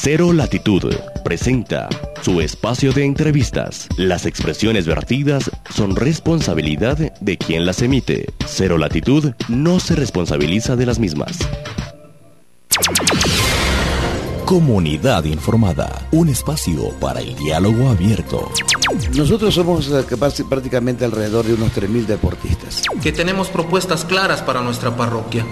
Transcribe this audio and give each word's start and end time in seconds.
Cero 0.00 0.32
Latitud 0.32 0.94
presenta 1.24 1.88
su 2.22 2.40
espacio 2.40 2.92
de 2.92 3.04
entrevistas. 3.04 3.88
Las 3.96 4.26
expresiones 4.26 4.86
vertidas 4.86 5.50
son 5.74 5.96
responsabilidad 5.96 6.96
de 7.20 7.36
quien 7.36 7.66
las 7.66 7.82
emite. 7.82 8.26
Cero 8.46 8.78
Latitud 8.78 9.32
no 9.48 9.80
se 9.80 9.96
responsabiliza 9.96 10.76
de 10.76 10.86
las 10.86 11.00
mismas. 11.00 11.38
Comunidad 14.48 15.24
informada, 15.24 16.08
un 16.10 16.30
espacio 16.30 16.88
para 17.00 17.20
el 17.20 17.36
diálogo 17.36 17.90
abierto. 17.90 18.50
Nosotros 19.14 19.54
somos 19.54 19.90
eh, 19.90 20.04
prácticamente 20.48 21.04
alrededor 21.04 21.44
de 21.44 21.52
unos 21.52 21.70
3.000 21.76 22.06
deportistas. 22.06 22.82
Que 23.02 23.12
tenemos 23.12 23.48
propuestas 23.48 24.06
claras 24.06 24.40
para 24.40 24.62
nuestra 24.62 24.96
parroquia. 24.96 25.44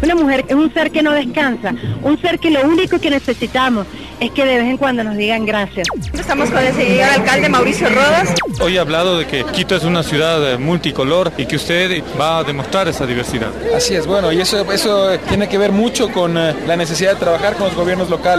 Una 0.00 0.14
mujer 0.14 0.44
es 0.46 0.54
un 0.54 0.72
ser 0.72 0.92
que 0.92 1.02
no 1.02 1.10
descansa, 1.10 1.74
un 2.04 2.20
ser 2.20 2.38
que 2.38 2.52
lo 2.52 2.60
único 2.64 3.00
que 3.00 3.10
necesitamos 3.10 3.84
es 4.20 4.30
que 4.30 4.44
de 4.44 4.58
vez 4.58 4.66
en 4.70 4.76
cuando 4.76 5.02
nos 5.02 5.16
digan 5.16 5.44
gracias. 5.44 5.88
Estamos 6.12 6.48
con 6.50 6.64
el 6.64 6.72
señor 6.72 7.10
alcalde 7.10 7.48
Mauricio 7.48 7.88
Rodas. 7.88 8.32
Hoy 8.60 8.78
ha 8.78 8.82
hablado 8.82 9.18
de 9.18 9.26
que 9.26 9.44
Quito 9.44 9.74
es 9.74 9.82
una 9.82 10.04
ciudad 10.04 10.52
eh, 10.52 10.56
multicolor 10.56 11.32
y 11.36 11.46
que 11.46 11.56
usted 11.56 12.02
va 12.18 12.38
a 12.38 12.44
demostrar 12.44 12.86
esa 12.86 13.06
diversidad. 13.06 13.50
Así 13.74 13.96
es, 13.96 14.06
bueno, 14.06 14.30
y 14.30 14.40
eso, 14.40 14.70
eso 14.72 15.18
tiene 15.28 15.48
que 15.48 15.58
ver 15.58 15.72
mucho 15.72 16.10
con 16.12 16.38
eh, 16.38 16.54
la 16.66 16.76
necesidad 16.76 17.14
de 17.14 17.16
trabajar 17.16 17.56
con 17.56 17.66
los 17.66 17.74
gobiernos 17.74 18.08
locales. 18.08 18.35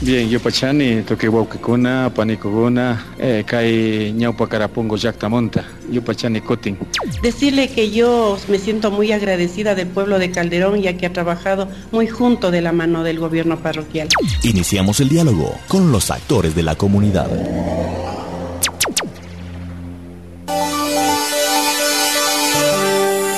Bien, 0.00 0.28
yo 0.28 0.40
pachani, 0.40 1.02
toque 1.02 1.28
huauquicuna, 1.28 2.10
panicoguna, 2.14 3.06
eh, 3.18 3.44
kai 3.46 4.12
ñaupa 4.12 4.46
carapungo 4.48 4.96
yactamonta, 4.96 5.64
yo 5.90 6.02
pachani 6.02 6.40
cotin. 6.40 6.78
Decirle 7.22 7.68
que 7.68 7.90
yo 7.90 8.38
me 8.48 8.58
siento 8.58 8.90
muy 8.90 9.12
agradecida 9.12 9.74
del 9.74 9.88
pueblo 9.88 10.18
de 10.18 10.30
Calderón 10.30 10.80
ya 10.82 10.96
que 10.96 11.06
ha 11.06 11.12
trabajado 11.12 11.68
muy 11.92 12.06
junto 12.06 12.50
de 12.50 12.60
la 12.62 12.72
mano 12.72 13.02
del 13.02 13.18
gobierno 13.18 13.58
parroquial. 13.58 14.08
Iniciamos 14.42 15.00
el 15.00 15.08
diálogo 15.08 15.54
con 15.68 15.92
los 15.92 16.10
actores 16.10 16.54
de 16.54 16.62
la 16.62 16.74
comunidad. 16.76 17.30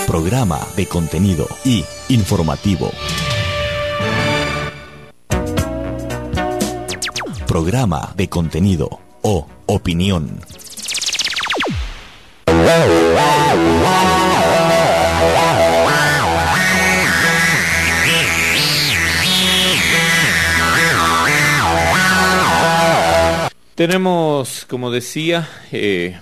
Programa 0.06 0.60
de 0.76 0.86
contenido 0.86 1.46
y 1.64 1.84
informativo. 2.08 2.90
Programa 7.56 8.12
de 8.14 8.28
contenido 8.28 9.00
o 9.22 9.46
opinión. 9.64 10.40
Tenemos, 23.74 24.66
como 24.66 24.90
decía, 24.90 25.48
eh, 25.72 26.20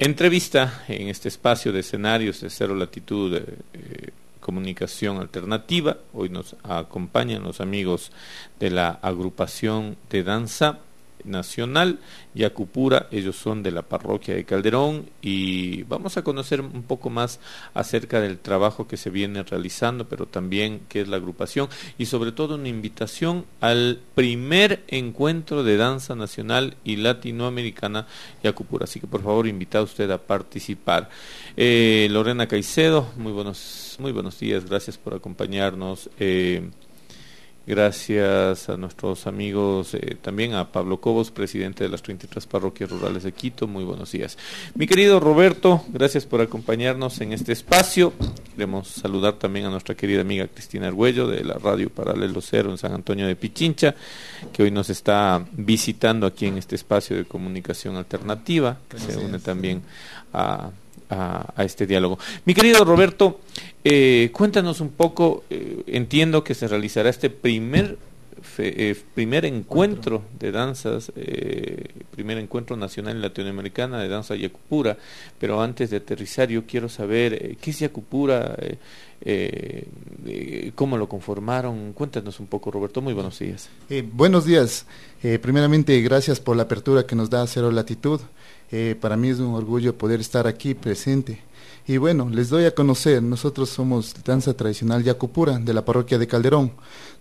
entrevista 0.00 0.82
en 0.88 1.06
este 1.06 1.28
espacio 1.28 1.70
de 1.70 1.78
escenarios 1.78 2.40
de 2.40 2.50
cero 2.50 2.74
latitud, 2.74 3.36
eh, 3.36 4.10
comunicación 4.48 5.18
alternativa. 5.18 5.98
Hoy 6.14 6.30
nos 6.30 6.56
acompañan 6.62 7.42
los 7.42 7.60
amigos 7.60 8.12
de 8.58 8.70
la 8.70 8.88
agrupación 9.02 9.98
de 10.08 10.22
danza 10.22 10.78
nacional, 11.24 11.98
Yacupura, 12.34 13.08
ellos 13.10 13.36
son 13.36 13.62
de 13.62 13.70
la 13.70 13.82
parroquia 13.82 14.34
de 14.34 14.44
Calderón 14.44 15.06
y 15.22 15.82
vamos 15.84 16.16
a 16.16 16.22
conocer 16.22 16.60
un 16.60 16.82
poco 16.82 17.10
más 17.10 17.40
acerca 17.74 18.20
del 18.20 18.38
trabajo 18.38 18.86
que 18.86 18.96
se 18.96 19.10
viene 19.10 19.42
realizando, 19.42 20.08
pero 20.08 20.26
también 20.26 20.80
qué 20.88 21.00
es 21.00 21.08
la 21.08 21.16
agrupación 21.16 21.68
y 21.98 22.06
sobre 22.06 22.32
todo 22.32 22.54
una 22.54 22.68
invitación 22.68 23.44
al 23.60 24.00
primer 24.14 24.84
encuentro 24.88 25.64
de 25.64 25.76
danza 25.76 26.14
nacional 26.14 26.76
y 26.84 26.96
latinoamericana 26.96 28.06
Yacupura. 28.42 28.84
Así 28.84 29.00
que 29.00 29.06
por 29.06 29.22
favor 29.22 29.46
invita 29.46 29.78
a 29.78 29.82
usted 29.82 30.10
a 30.10 30.18
participar. 30.18 31.08
Eh, 31.56 32.08
Lorena 32.10 32.46
Caicedo, 32.46 33.10
muy 33.16 33.32
buenos, 33.32 33.96
muy 33.98 34.12
buenos 34.12 34.38
días, 34.38 34.64
gracias 34.64 34.96
por 34.98 35.14
acompañarnos. 35.14 36.10
Eh, 36.18 36.70
Gracias 37.68 38.70
a 38.70 38.78
nuestros 38.78 39.26
amigos, 39.26 39.92
eh, 39.92 40.16
también 40.22 40.54
a 40.54 40.72
Pablo 40.72 41.02
Cobos, 41.02 41.30
presidente 41.30 41.84
de 41.84 41.90
las 41.90 42.00
33 42.00 42.46
parroquias 42.46 42.88
rurales 42.88 43.24
de 43.24 43.32
Quito. 43.32 43.66
Muy 43.66 43.84
buenos 43.84 44.10
días. 44.10 44.38
Mi 44.74 44.86
querido 44.86 45.20
Roberto, 45.20 45.84
gracias 45.88 46.24
por 46.24 46.40
acompañarnos 46.40 47.20
en 47.20 47.34
este 47.34 47.52
espacio. 47.52 48.14
Queremos 48.54 48.88
saludar 48.88 49.34
también 49.34 49.66
a 49.66 49.70
nuestra 49.70 49.94
querida 49.94 50.22
amiga 50.22 50.48
Cristina 50.48 50.88
Argüello 50.88 51.26
de 51.26 51.44
la 51.44 51.58
Radio 51.58 51.90
Paralelo 51.90 52.40
Cero 52.40 52.70
en 52.70 52.78
San 52.78 52.94
Antonio 52.94 53.26
de 53.26 53.36
Pichincha, 53.36 53.94
que 54.50 54.62
hoy 54.62 54.70
nos 54.70 54.88
está 54.88 55.44
visitando 55.52 56.26
aquí 56.26 56.46
en 56.46 56.56
este 56.56 56.74
espacio 56.74 57.16
de 57.16 57.26
comunicación 57.26 57.96
alternativa, 57.96 58.78
que 58.88 58.98
se 58.98 59.14
une 59.18 59.40
también 59.40 59.82
a 60.32 60.70
a, 61.10 61.52
este 61.64 61.86
diálogo. 61.86 62.18
Mi 62.44 62.54
querido 62.54 62.84
Roberto, 62.84 63.40
eh, 63.84 64.30
cuéntanos 64.32 64.80
un 64.80 64.90
poco, 64.90 65.44
eh, 65.50 65.82
entiendo 65.86 66.44
que 66.44 66.54
se 66.54 66.68
realizará 66.68 67.10
este 67.10 67.30
primer 67.30 67.98
eh, 68.58 68.96
primer 69.14 69.44
encuentro 69.44 70.22
de 70.38 70.52
danzas, 70.52 71.12
primer 72.10 72.38
encuentro 72.38 72.76
nacional 72.76 73.20
latinoamericana 73.20 74.00
de 74.00 74.08
danza 74.08 74.34
yacupura, 74.36 74.96
pero 75.38 75.60
antes 75.60 75.90
de 75.90 75.98
aterrizar 75.98 76.48
yo 76.48 76.64
quiero 76.66 76.88
saber 76.88 77.56
qué 77.56 77.70
es 77.70 77.78
yacupura, 77.80 78.56
cómo 80.74 80.96
lo 80.96 81.08
conformaron, 81.08 81.92
cuéntanos 81.92 82.40
un 82.40 82.46
poco 82.46 82.70
Roberto, 82.70 83.00
muy 83.00 83.14
buenos 83.14 83.38
días. 83.38 83.68
buenos 84.12 84.44
días, 84.44 84.86
primeramente 85.40 86.00
gracias 86.00 86.40
por 86.40 86.56
la 86.56 86.64
apertura 86.64 87.06
que 87.06 87.16
nos 87.16 87.30
da 87.30 87.46
Cero 87.46 87.70
Latitud. 87.70 88.20
Eh, 88.70 88.96
para 89.00 89.16
mí 89.16 89.28
es 89.28 89.38
un 89.38 89.54
orgullo 89.54 89.96
poder 89.96 90.20
estar 90.20 90.46
aquí 90.46 90.74
presente. 90.74 91.40
Y 91.86 91.96
bueno, 91.96 92.28
les 92.28 92.50
doy 92.50 92.64
a 92.64 92.74
conocer, 92.74 93.22
nosotros 93.22 93.70
somos 93.70 94.14
danza 94.24 94.54
tradicional 94.54 95.02
Yacupura 95.02 95.58
de 95.58 95.72
la 95.72 95.84
parroquia 95.84 96.18
de 96.18 96.26
Calderón. 96.26 96.72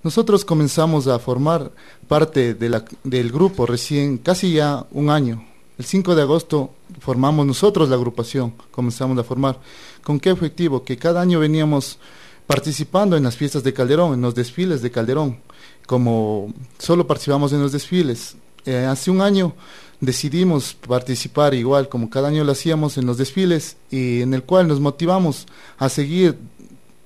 Nosotros 0.03 0.43
comenzamos 0.43 1.07
a 1.07 1.19
formar 1.19 1.71
parte 2.07 2.53
del 2.53 3.31
grupo 3.31 3.65
recién 3.65 4.17
casi 4.17 4.53
ya 4.53 4.85
un 4.91 5.09
año. 5.09 5.45
El 5.77 5.85
5 5.85 6.15
de 6.15 6.23
agosto 6.23 6.73
formamos 6.99 7.45
nosotros 7.45 7.87
la 7.87 7.95
agrupación, 7.95 8.53
comenzamos 8.71 9.17
a 9.19 9.23
formar. 9.23 9.59
¿Con 10.03 10.19
qué 10.19 10.31
objetivo? 10.31 10.83
Que 10.83 10.97
cada 10.97 11.21
año 11.21 11.39
veníamos 11.39 11.99
participando 12.47 13.15
en 13.15 13.23
las 13.23 13.37
fiestas 13.37 13.63
de 13.63 13.73
Calderón, 13.73 14.15
en 14.15 14.21
los 14.21 14.33
desfiles 14.33 14.81
de 14.81 14.89
Calderón. 14.89 15.39
Como 15.85 16.53
solo 16.79 17.05
participamos 17.05 17.53
en 17.53 17.61
los 17.61 17.71
desfiles, 17.71 18.35
eh, 18.65 18.85
hace 18.85 19.11
un 19.11 19.21
año 19.21 19.53
decidimos 19.99 20.75
participar 20.75 21.53
igual 21.53 21.89
como 21.89 22.09
cada 22.09 22.27
año 22.27 22.43
lo 22.43 22.51
hacíamos 22.51 22.97
en 22.97 23.05
los 23.05 23.17
desfiles 23.17 23.77
y 23.89 24.21
en 24.21 24.33
el 24.33 24.43
cual 24.43 24.67
nos 24.67 24.79
motivamos 24.79 25.47
a 25.77 25.89
seguir 25.89 26.37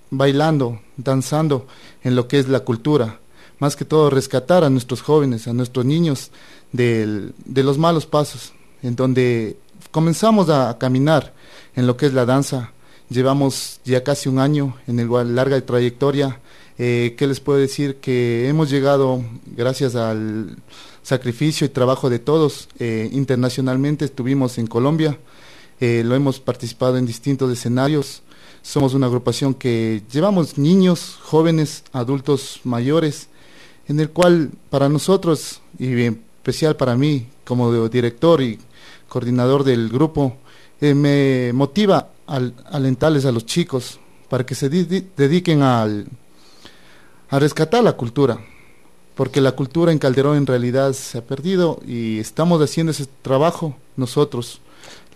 bailando, 0.10 0.82
danzando 0.98 1.68
en 2.04 2.16
lo 2.16 2.28
que 2.28 2.40
es 2.40 2.50
la 2.50 2.62
cultura, 2.62 3.20
más 3.60 3.76
que 3.76 3.86
todo 3.86 4.10
rescatar 4.10 4.64
a 4.64 4.70
nuestros 4.70 5.02
jóvenes, 5.02 5.48
a 5.48 5.54
nuestros 5.54 5.86
niños 5.86 6.32
de 6.74 7.34
los 7.46 7.78
malos 7.78 8.06
pasos, 8.06 8.54
en 8.84 8.96
donde 8.96 9.58
comenzamos 9.92 10.50
a 10.50 10.78
caminar 10.78 11.34
en 11.76 11.88
lo 11.88 11.98
que 11.98 12.08
es 12.08 12.14
la 12.14 12.26
danza. 12.26 12.72
Llevamos 13.10 13.80
ya 13.84 14.04
casi 14.04 14.30
un 14.30 14.40
año 14.40 14.76
en 14.88 15.00
el 15.00 15.36
larga 15.36 15.60
trayectoria. 15.62 16.40
Eh, 16.78 17.16
¿Qué 17.18 17.28
les 17.28 17.40
puedo 17.40 17.60
decir? 17.60 17.98
Que 17.98 18.48
hemos 18.48 18.70
llegado, 18.70 19.24
gracias 19.46 19.96
al 19.96 20.58
sacrificio 21.04 21.66
y 21.66 21.70
trabajo 21.70 22.10
de 22.10 22.20
todos. 22.20 22.70
Eh, 22.80 23.10
internacionalmente 23.12 24.06
estuvimos 24.06 24.58
en 24.58 24.68
Colombia, 24.68 25.18
eh, 25.80 26.04
lo 26.06 26.16
hemos 26.16 26.40
participado 26.40 26.98
en 26.98 27.06
distintos 27.06 27.52
escenarios. 27.52 28.22
Somos 28.62 28.94
una 28.94 29.08
agrupación 29.08 29.56
que 29.56 30.04
llevamos 30.12 30.58
niños, 30.58 31.18
jóvenes, 31.22 31.84
adultos 31.94 32.62
mayores, 32.64 33.30
en 33.88 34.00
el 34.00 34.12
cual 34.12 34.52
para 34.70 34.88
nosotros, 34.90 35.62
y 35.80 36.04
en 36.04 36.24
especial 36.38 36.76
para 36.76 36.96
mí 36.96 37.28
como 37.44 37.90
director 37.90 38.42
y 38.42 38.60
coordinador 39.10 39.64
del 39.64 39.90
grupo, 39.90 40.38
eh, 40.80 40.94
me 40.94 41.52
motiva 41.54 42.10
al 42.28 42.54
alentarles 42.72 43.26
a 43.26 43.32
los 43.32 43.46
chicos 43.46 44.00
para 44.30 44.46
que 44.46 44.56
se 44.56 44.70
dediquen 44.70 45.62
al, 45.62 46.08
a 47.30 47.40
rescatar 47.40 47.84
la 47.84 47.94
cultura, 47.94 48.40
porque 49.16 49.42
la 49.42 49.54
cultura 49.54 49.92
en 49.92 50.00
Calderón 50.00 50.38
en 50.38 50.48
realidad 50.48 50.94
se 50.94 51.18
ha 51.18 51.26
perdido 51.26 51.80
y 51.86 52.20
estamos 52.20 52.62
haciendo 52.62 52.92
ese 52.92 53.08
trabajo 53.22 53.76
nosotros. 53.98 54.62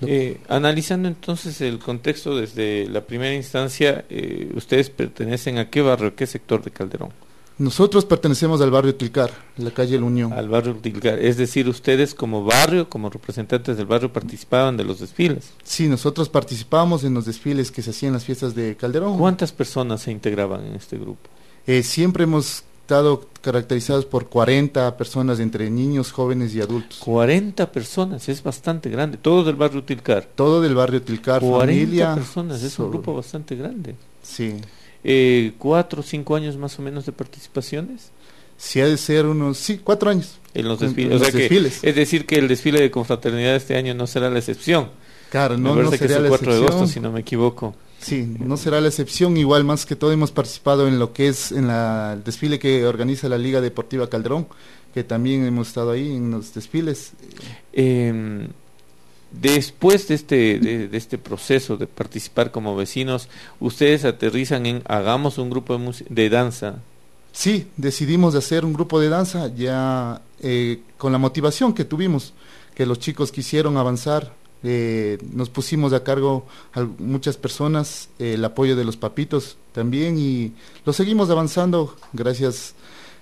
Eh, 0.02 0.42
analizando 0.50 1.08
entonces 1.08 1.62
el 1.62 1.80
contexto 1.80 2.36
desde 2.36 2.88
la 2.90 3.02
primera 3.02 3.34
instancia, 3.34 4.06
eh, 4.10 4.52
¿ustedes 4.56 4.90
pertenecen 4.90 5.58
a 5.58 5.70
qué 5.70 5.82
barrio, 5.82 6.16
qué 6.16 6.28
sector 6.28 6.64
de 6.64 6.72
Calderón? 6.72 7.12
Nosotros 7.58 8.04
pertenecemos 8.04 8.60
al 8.60 8.70
barrio 8.70 8.96
Tilcar, 8.96 9.32
la 9.56 9.72
calle 9.72 9.98
La 9.98 10.06
Unión. 10.06 10.34
Al 10.34 10.50
barrio 10.50 10.76
Tilcar, 10.76 11.20
es 11.20 11.38
decir, 11.38 11.70
ustedes 11.70 12.14
como 12.14 12.44
barrio, 12.44 12.90
como 12.90 13.10
representantes 13.10 13.78
del 13.78 13.86
barrio, 13.86 14.12
participaban 14.12 14.76
de 14.76 14.84
los 14.84 15.00
desfiles. 15.00 15.54
Sí, 15.64 15.88
nosotros 15.88 16.28
participábamos 16.28 17.06
en 17.06 17.14
los 17.14 17.26
desfiles 17.26 17.72
que 17.72 17.82
se 17.82 17.92
hacían 17.92 18.10
en 18.10 18.16
las 18.16 18.26
fiestas 18.26 18.56
de 18.56 18.76
Calderón. 18.76 19.18
¿Cuántas 19.18 19.54
personas 19.54 20.02
se 20.02 20.12
integraban 20.12 20.66
en 20.66 20.76
este 20.76 20.98
grupo? 20.98 21.30
Eh, 21.66 21.82
siempre 21.82 22.26
hemos 22.26 22.64
estado 22.86 23.28
caracterizados 23.42 24.06
por 24.06 24.30
40 24.30 24.96
personas 24.96 25.40
entre 25.40 25.72
niños, 25.72 26.12
jóvenes 26.12 26.54
y 26.54 26.62
adultos. 26.62 27.00
40 27.00 27.72
personas, 27.72 28.30
es 28.30 28.44
bastante 28.44 28.92
grande. 28.92 29.18
Todo 29.18 29.44
del 29.44 29.56
barrio 29.56 29.84
Tilcar. 29.84 30.28
Todo 30.36 30.62
del 30.62 30.76
barrio 30.76 31.02
Tilcar, 31.02 31.42
40 31.42 31.60
familia. 31.66 32.14
personas, 32.14 32.62
es 32.62 32.78
un 32.78 32.92
grupo 32.92 33.16
bastante 33.16 33.56
grande. 33.56 33.96
Sí. 34.22 34.54
Eh, 35.04 35.54
¿Cuatro 35.58 36.02
o 36.02 36.04
cinco 36.04 36.36
años 36.36 36.58
más 36.58 36.78
o 36.78 36.84
menos 36.84 37.08
de 37.08 37.12
participaciones? 37.12 38.12
Sí, 38.56 38.80
ha 38.82 38.86
de 38.86 38.98
ser 38.98 39.26
unos, 39.26 39.58
sí, 39.58 39.82
cuatro 39.84 40.12
años. 40.12 40.38
En 40.54 40.68
los 40.68 40.80
desfiles. 40.80 41.16
o 41.16 41.20
sea 41.20 41.32
que, 41.32 41.90
es 41.90 41.96
decir, 41.96 42.28
que 42.28 42.36
el 42.36 42.48
desfile 42.48 42.80
de 42.80 42.92
confraternidad 42.92 43.56
este 43.56 43.76
año 43.76 43.96
no 43.96 44.06
será 44.06 44.30
la 44.30 44.38
excepción. 44.38 44.92
Claro, 45.32 45.58
no, 45.58 45.76
no 45.76 45.90
parece 45.90 45.98
que 45.98 46.06
es 46.06 46.12
el 46.12 46.24
la 46.24 46.30
4 46.30 46.52
de 46.52 46.58
excepción. 46.58 46.78
agosto, 46.78 46.94
si 46.94 47.00
no 47.00 47.12
me 47.12 47.22
equivoco. 47.22 47.76
Sí, 48.06 48.36
no 48.40 48.56
será 48.56 48.82
la 48.82 48.90
excepción. 48.90 49.36
Igual 49.36 49.64
más 49.64 49.88
que 49.88 49.96
todo 49.96 50.12
hemos 50.12 50.32
participado 50.32 50.88
en 50.88 51.00
lo 51.00 51.12
que 51.12 51.28
es 51.28 51.52
en 51.52 51.66
la, 51.66 52.14
el 52.14 52.24
desfile 52.24 52.60
que 52.60 52.86
organiza 52.86 53.28
la 53.28 53.40
Liga 53.40 53.62
Deportiva 53.62 54.08
Calderón, 54.08 54.46
que 54.94 55.04
también 55.04 55.44
hemos 55.44 55.70
estado 55.70 55.90
ahí 55.90 56.16
en 56.16 56.30
los 56.30 56.54
desfiles. 56.54 57.14
Eh, 57.74 58.48
después 59.32 60.08
de 60.08 60.14
este, 60.14 60.60
de, 60.60 60.88
de 60.88 60.98
este 60.98 61.18
proceso 61.18 61.78
de 61.78 61.88
participar 61.88 62.52
como 62.52 62.76
vecinos, 62.76 63.28
ustedes 63.60 64.06
aterrizan 64.06 64.68
en 64.68 64.84
hagamos 64.86 65.40
un 65.40 65.50
grupo 65.50 65.76
de, 66.08 66.30
danza. 66.30 66.76
Sí, 67.32 67.70
decidimos 67.76 68.34
de 68.34 68.40
hacer 68.40 68.66
un 68.66 68.74
grupo 68.74 69.00
de 69.00 69.10
danza 69.10 69.48
ya 69.48 70.22
eh, 70.42 70.82
con 71.00 71.12
la 71.12 71.18
motivación 71.18 71.74
que 71.74 71.86
tuvimos, 71.86 72.34
que 72.76 72.86
los 72.86 73.00
chicos 73.00 73.32
quisieron 73.32 73.78
avanzar. 73.78 74.32
Eh, 74.68 75.20
nos 75.32 75.50
pusimos 75.50 75.94
a 75.94 76.04
cargo 76.04 76.48
a 76.74 76.82
muchas 76.98 77.38
personas, 77.38 78.10
eh, 78.18 78.34
el 78.34 78.44
apoyo 78.44 78.76
de 78.76 78.84
los 78.84 78.98
papitos 78.98 79.58
también 79.74 80.18
y 80.18 80.54
lo 80.86 80.92
seguimos 80.92 81.30
avanzando 81.30 81.96
gracias 82.14 82.74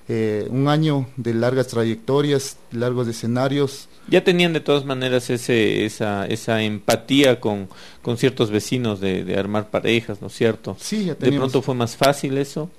eh, 0.08 0.48
un 0.50 0.70
año 0.70 1.06
de 1.18 1.34
largas 1.34 1.68
trayectorias, 1.68 2.56
largos 2.72 3.10
escenarios. 3.10 3.90
Ya 4.08 4.24
tenían 4.24 4.54
de 4.54 4.62
todas 4.62 4.86
maneras 4.86 5.30
ese, 5.30 5.86
esa, 5.86 6.26
esa 6.28 6.62
empatía 6.62 7.42
con, 7.42 7.68
con 8.02 8.18
ciertos 8.18 8.50
vecinos 8.50 9.02
de, 9.02 9.26
de 9.26 9.38
armar 9.38 9.70
parejas, 9.70 10.22
¿no 10.22 10.28
es 10.28 10.34
cierto? 10.34 10.78
Sí, 10.80 11.06
ya 11.06 11.16
De 11.16 11.32
pronto 11.34 11.62
fue 11.62 11.76
más 11.76 11.98
fácil 11.98 12.38
eso. 12.38 12.70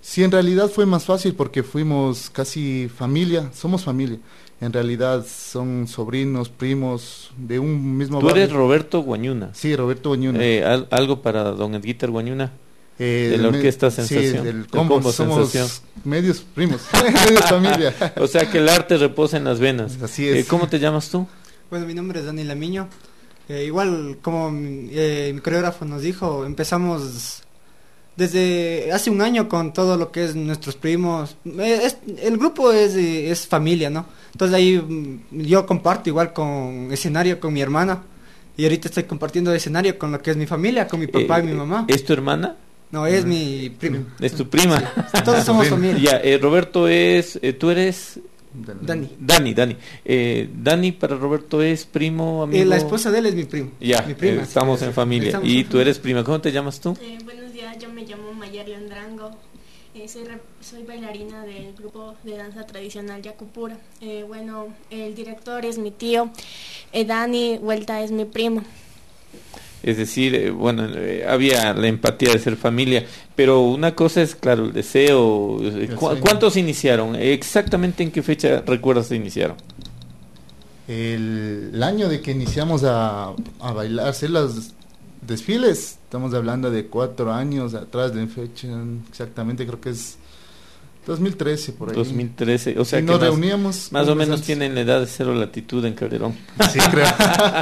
Sí, 0.00 0.24
en 0.24 0.30
realidad 0.30 0.70
fue 0.70 0.86
más 0.86 1.04
fácil 1.04 1.34
porque 1.34 1.62
fuimos 1.62 2.30
casi 2.30 2.88
familia, 2.88 3.50
somos 3.52 3.84
familia. 3.84 4.18
En 4.60 4.72
realidad 4.72 5.24
son 5.24 5.86
sobrinos, 5.86 6.48
primos 6.48 7.30
de 7.36 7.58
un 7.60 7.96
mismo 7.96 8.18
Tú 8.18 8.26
barrio. 8.26 8.42
eres 8.42 8.54
Roberto 8.56 9.00
Guañuna. 9.02 9.50
Sí, 9.54 9.76
Roberto 9.76 10.08
Guañuna. 10.10 10.38
Eh, 10.42 10.64
al- 10.64 10.88
¿Algo 10.90 11.22
para 11.22 11.44
don 11.52 11.74
Edguiter 11.76 12.10
Guañuna? 12.10 12.52
Eh, 12.98 13.28
de 13.30 13.38
la 13.38 13.48
Orquesta 13.48 13.88
sí, 13.92 13.96
Sensación. 14.02 14.44
del 14.44 14.62
del 14.62 14.66
combo, 14.66 14.94
combo 14.94 15.12
somos 15.12 15.50
Sensación. 15.50 15.86
medios 16.04 16.40
primos, 16.54 16.80
medios 17.26 17.44
familia. 17.48 17.94
O 18.16 18.26
sea 18.26 18.50
que 18.50 18.58
el 18.58 18.68
arte 18.68 18.96
reposa 18.96 19.36
en 19.36 19.44
las 19.44 19.60
venas. 19.60 20.02
Así 20.02 20.26
es. 20.26 20.36
Eh, 20.38 20.44
¿Cómo 20.48 20.66
te 20.68 20.80
llamas 20.80 21.08
tú? 21.08 21.24
Bueno, 21.70 21.86
mi 21.86 21.94
nombre 21.94 22.18
es 22.18 22.26
Dani 22.26 22.42
Lamiño. 22.42 22.88
Eh, 23.48 23.64
igual, 23.64 24.18
como 24.20 24.50
eh, 24.52 25.30
mi 25.32 25.40
coreógrafo 25.40 25.84
nos 25.84 26.02
dijo, 26.02 26.44
empezamos 26.44 27.44
desde 28.16 28.90
hace 28.92 29.10
un 29.10 29.20
año 29.22 29.48
con 29.48 29.72
todo 29.72 29.96
lo 29.96 30.10
que 30.10 30.24
es 30.24 30.34
nuestros 30.34 30.74
primos. 30.74 31.36
Eh, 31.46 31.80
es- 31.84 31.98
el 32.20 32.36
grupo 32.36 32.72
es, 32.72 32.94
eh, 32.96 33.30
es 33.30 33.46
familia, 33.46 33.90
¿no? 33.90 34.06
Entonces 34.32 34.54
ahí 34.56 34.76
mm, 34.78 35.40
yo 35.42 35.66
comparto 35.66 36.08
igual 36.08 36.32
con 36.32 36.88
escenario 36.92 37.38
con 37.40 37.52
mi 37.52 37.60
hermana. 37.60 38.02
Y 38.56 38.64
ahorita 38.64 38.88
estoy 38.88 39.04
compartiendo 39.04 39.52
escenario 39.52 39.96
con 39.98 40.10
lo 40.12 40.20
que 40.20 40.32
es 40.32 40.36
mi 40.36 40.46
familia, 40.46 40.88
con 40.88 40.98
mi 41.00 41.06
papá 41.06 41.40
y 41.40 41.44
mi 41.44 41.52
Eh, 41.52 41.54
mamá. 41.54 41.84
¿Es 41.88 42.04
tu 42.04 42.12
hermana? 42.12 42.56
No, 42.90 43.06
es 43.06 43.24
mi 43.24 43.70
primo. 43.78 44.04
Es 44.18 44.32
tu 44.34 44.48
prima. 44.48 44.82
Todos 45.24 45.44
somos 45.44 45.68
familia. 45.68 45.98
Ya, 46.12 46.16
eh, 46.18 46.38
Roberto 46.38 46.88
es, 46.88 47.38
eh, 47.42 47.52
tú 47.52 47.70
eres 47.70 48.18
Dani. 48.52 49.10
Dani, 49.20 49.54
Dani. 49.54 49.76
Eh, 50.04 50.48
Dani 50.52 50.90
para 50.92 51.14
Roberto 51.16 51.62
es 51.62 51.84
primo, 51.84 52.42
amigo. 52.42 52.60
Eh, 52.60 52.64
la 52.64 52.76
esposa 52.78 53.10
de 53.12 53.18
él 53.20 53.26
es 53.26 53.34
mi 53.34 53.44
primo. 53.44 53.70
Ya, 53.78 54.02
mi 54.02 54.14
prima. 54.14 54.40
eh, 54.40 54.44
estamos 54.44 54.80
sí, 54.80 54.86
en 54.86 54.90
sí. 54.90 54.94
familia. 54.96 55.28
Estamos 55.28 55.48
y 55.48 55.60
en 55.60 55.68
tú 55.68 55.78
eres 55.78 55.98
prima. 55.98 56.24
¿Cómo 56.24 56.40
te 56.40 56.50
llamas 56.50 56.80
tú? 56.80 56.96
Eh, 57.00 57.18
buenos 57.24 57.52
días, 57.52 57.78
yo 57.78 57.90
me 57.90 58.02
llamo 58.04 58.32
Mayari 58.32 58.72
Andrango. 58.72 59.30
Eh, 59.94 60.08
soy, 60.08 60.24
rep- 60.24 60.40
soy 60.60 60.82
bailarina 60.82 61.44
del 61.44 61.72
grupo 61.74 62.14
de 62.24 62.36
danza 62.36 62.66
tradicional 62.66 63.22
Yacupura. 63.22 63.76
Eh, 64.00 64.24
bueno, 64.26 64.68
el 64.90 65.14
director 65.14 65.64
es 65.64 65.78
mi 65.78 65.90
tío. 65.90 66.30
Eh, 66.92 67.04
Dani 67.04 67.58
Vuelta 67.58 68.02
es 68.02 68.10
mi 68.10 68.24
primo. 68.24 68.62
Es 69.82 69.96
decir, 69.96 70.34
eh, 70.34 70.50
bueno, 70.50 70.86
eh, 70.96 71.24
había 71.28 71.72
la 71.72 71.86
empatía 71.86 72.32
de 72.32 72.38
ser 72.40 72.56
familia, 72.56 73.06
pero 73.36 73.60
una 73.60 73.94
cosa 73.94 74.20
es, 74.22 74.34
claro, 74.34 74.64
el 74.64 74.72
deseo. 74.72 75.58
eh, 75.62 75.88
¿cu- 75.94 76.06
sueño. 76.06 76.20
¿Cuántos 76.20 76.56
iniciaron? 76.56 77.14
¿Exactamente 77.14 78.02
en 78.02 78.10
qué 78.10 78.22
fecha 78.22 78.62
recuerdas 78.66 79.08
que 79.08 79.14
iniciaron? 79.14 79.56
El, 80.88 81.70
el 81.74 81.82
año 81.82 82.08
de 82.08 82.20
que 82.20 82.30
iniciamos 82.32 82.82
a, 82.82 83.34
a 83.60 83.72
bailar, 83.72 84.08
hacer 84.08 84.30
los 84.30 84.72
desfiles, 85.20 85.98
estamos 86.04 86.32
hablando 86.34 86.70
de 86.70 86.86
cuatro 86.86 87.32
años 87.32 87.74
atrás 87.74 88.14
de 88.14 88.26
fecha, 88.26 88.68
exactamente 89.10 89.66
creo 89.66 89.80
que 89.80 89.90
es 89.90 90.16
2013 91.08 91.72
por 91.72 91.88
ahí. 91.90 91.96
2013, 91.96 92.78
o 92.78 92.84
sea 92.84 93.00
Y 93.00 93.02
que 93.02 93.06
nos 93.06 93.18
más, 93.20 93.28
reuníamos 93.28 93.92
más 93.92 94.06
o 94.08 94.14
menos 94.14 94.34
antes. 94.34 94.46
tienen 94.46 94.74
la 94.74 94.82
edad 94.82 95.00
de 95.00 95.06
cero 95.06 95.34
latitud 95.34 95.84
en 95.84 95.94
Calderón. 95.94 96.34
Sí, 96.70 96.78
creo. 96.90 97.06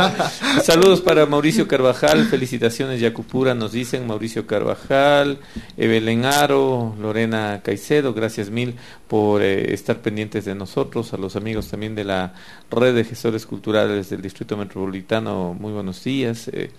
Saludos 0.62 1.00
para 1.00 1.24
Mauricio 1.26 1.66
Carvajal, 1.66 2.26
felicitaciones 2.26 3.00
Yacupura, 3.00 3.54
nos 3.54 3.72
dicen 3.72 4.06
Mauricio 4.06 4.46
Carvajal, 4.46 5.38
Evelyn 5.76 6.24
Aro, 6.24 6.94
Lorena 7.00 7.60
Caicedo, 7.64 8.12
gracias 8.12 8.50
mil 8.50 8.74
por 9.08 9.42
eh, 9.42 9.72
estar 9.72 9.98
pendientes 10.02 10.44
de 10.44 10.54
nosotros, 10.54 11.14
a 11.14 11.16
los 11.16 11.36
amigos 11.36 11.68
también 11.68 11.94
de 11.94 12.04
la 12.04 12.34
red 12.70 12.94
de 12.94 13.04
gestores 13.04 13.46
culturales 13.46 14.10
del 14.10 14.20
Distrito 14.22 14.56
Metropolitano, 14.56 15.54
muy 15.58 15.72
buenos 15.72 16.02
días. 16.02 16.48
eh, 16.52 16.70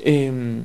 em, 0.00 0.64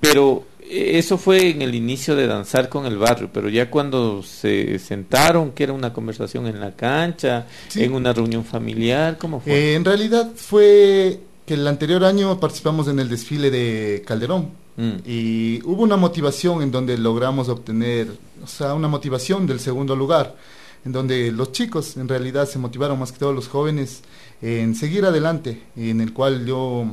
pero 0.00 0.44
eso 0.68 1.18
fue 1.18 1.50
en 1.50 1.62
el 1.62 1.74
inicio 1.74 2.16
de 2.16 2.26
danzar 2.26 2.68
con 2.68 2.86
el 2.86 2.96
barrio, 2.98 3.28
pero 3.32 3.48
ya 3.48 3.70
cuando 3.70 4.22
se 4.22 4.78
sentaron, 4.78 5.52
que 5.52 5.64
era 5.64 5.72
una 5.72 5.92
conversación 5.92 6.46
en 6.46 6.60
la 6.60 6.72
cancha, 6.72 7.46
Sí. 7.68 7.82
en 7.84 7.92
una 7.92 8.12
reunión 8.12 8.44
familiar, 8.44 9.18
¿cómo 9.18 9.40
fue? 9.40 9.52
Eh, 9.52 9.74
en 9.74 9.84
realidad 9.84 10.30
fue 10.34 11.20
que 11.46 11.54
el 11.54 11.66
anterior 11.66 12.04
año 12.04 12.40
participamos 12.40 12.88
en 12.88 12.98
el 12.98 13.08
desfile 13.08 13.50
de 13.50 14.02
Calderón 14.06 14.48
Mm. 14.76 14.92
y 15.06 15.60
hubo 15.64 15.82
una 15.84 15.96
motivación 15.96 16.60
en 16.62 16.70
donde 16.72 16.98
logramos 16.98 17.48
obtener, 17.48 18.08
o 18.42 18.46
sea, 18.46 18.74
una 18.74 18.88
motivación 18.88 19.46
del 19.46 19.60
segundo 19.60 19.94
lugar, 19.94 20.34
en 20.84 20.90
donde 20.92 21.30
los 21.30 21.52
chicos 21.52 21.96
en 21.96 22.08
realidad 22.08 22.48
se 22.48 22.58
motivaron 22.58 22.98
más 22.98 23.12
que 23.12 23.18
todos 23.18 23.34
los 23.34 23.46
jóvenes 23.48 24.02
en 24.42 24.74
seguir 24.74 25.04
adelante, 25.04 25.62
y 25.76 25.90
en 25.90 26.00
el 26.00 26.12
cual 26.12 26.44
yo 26.44 26.86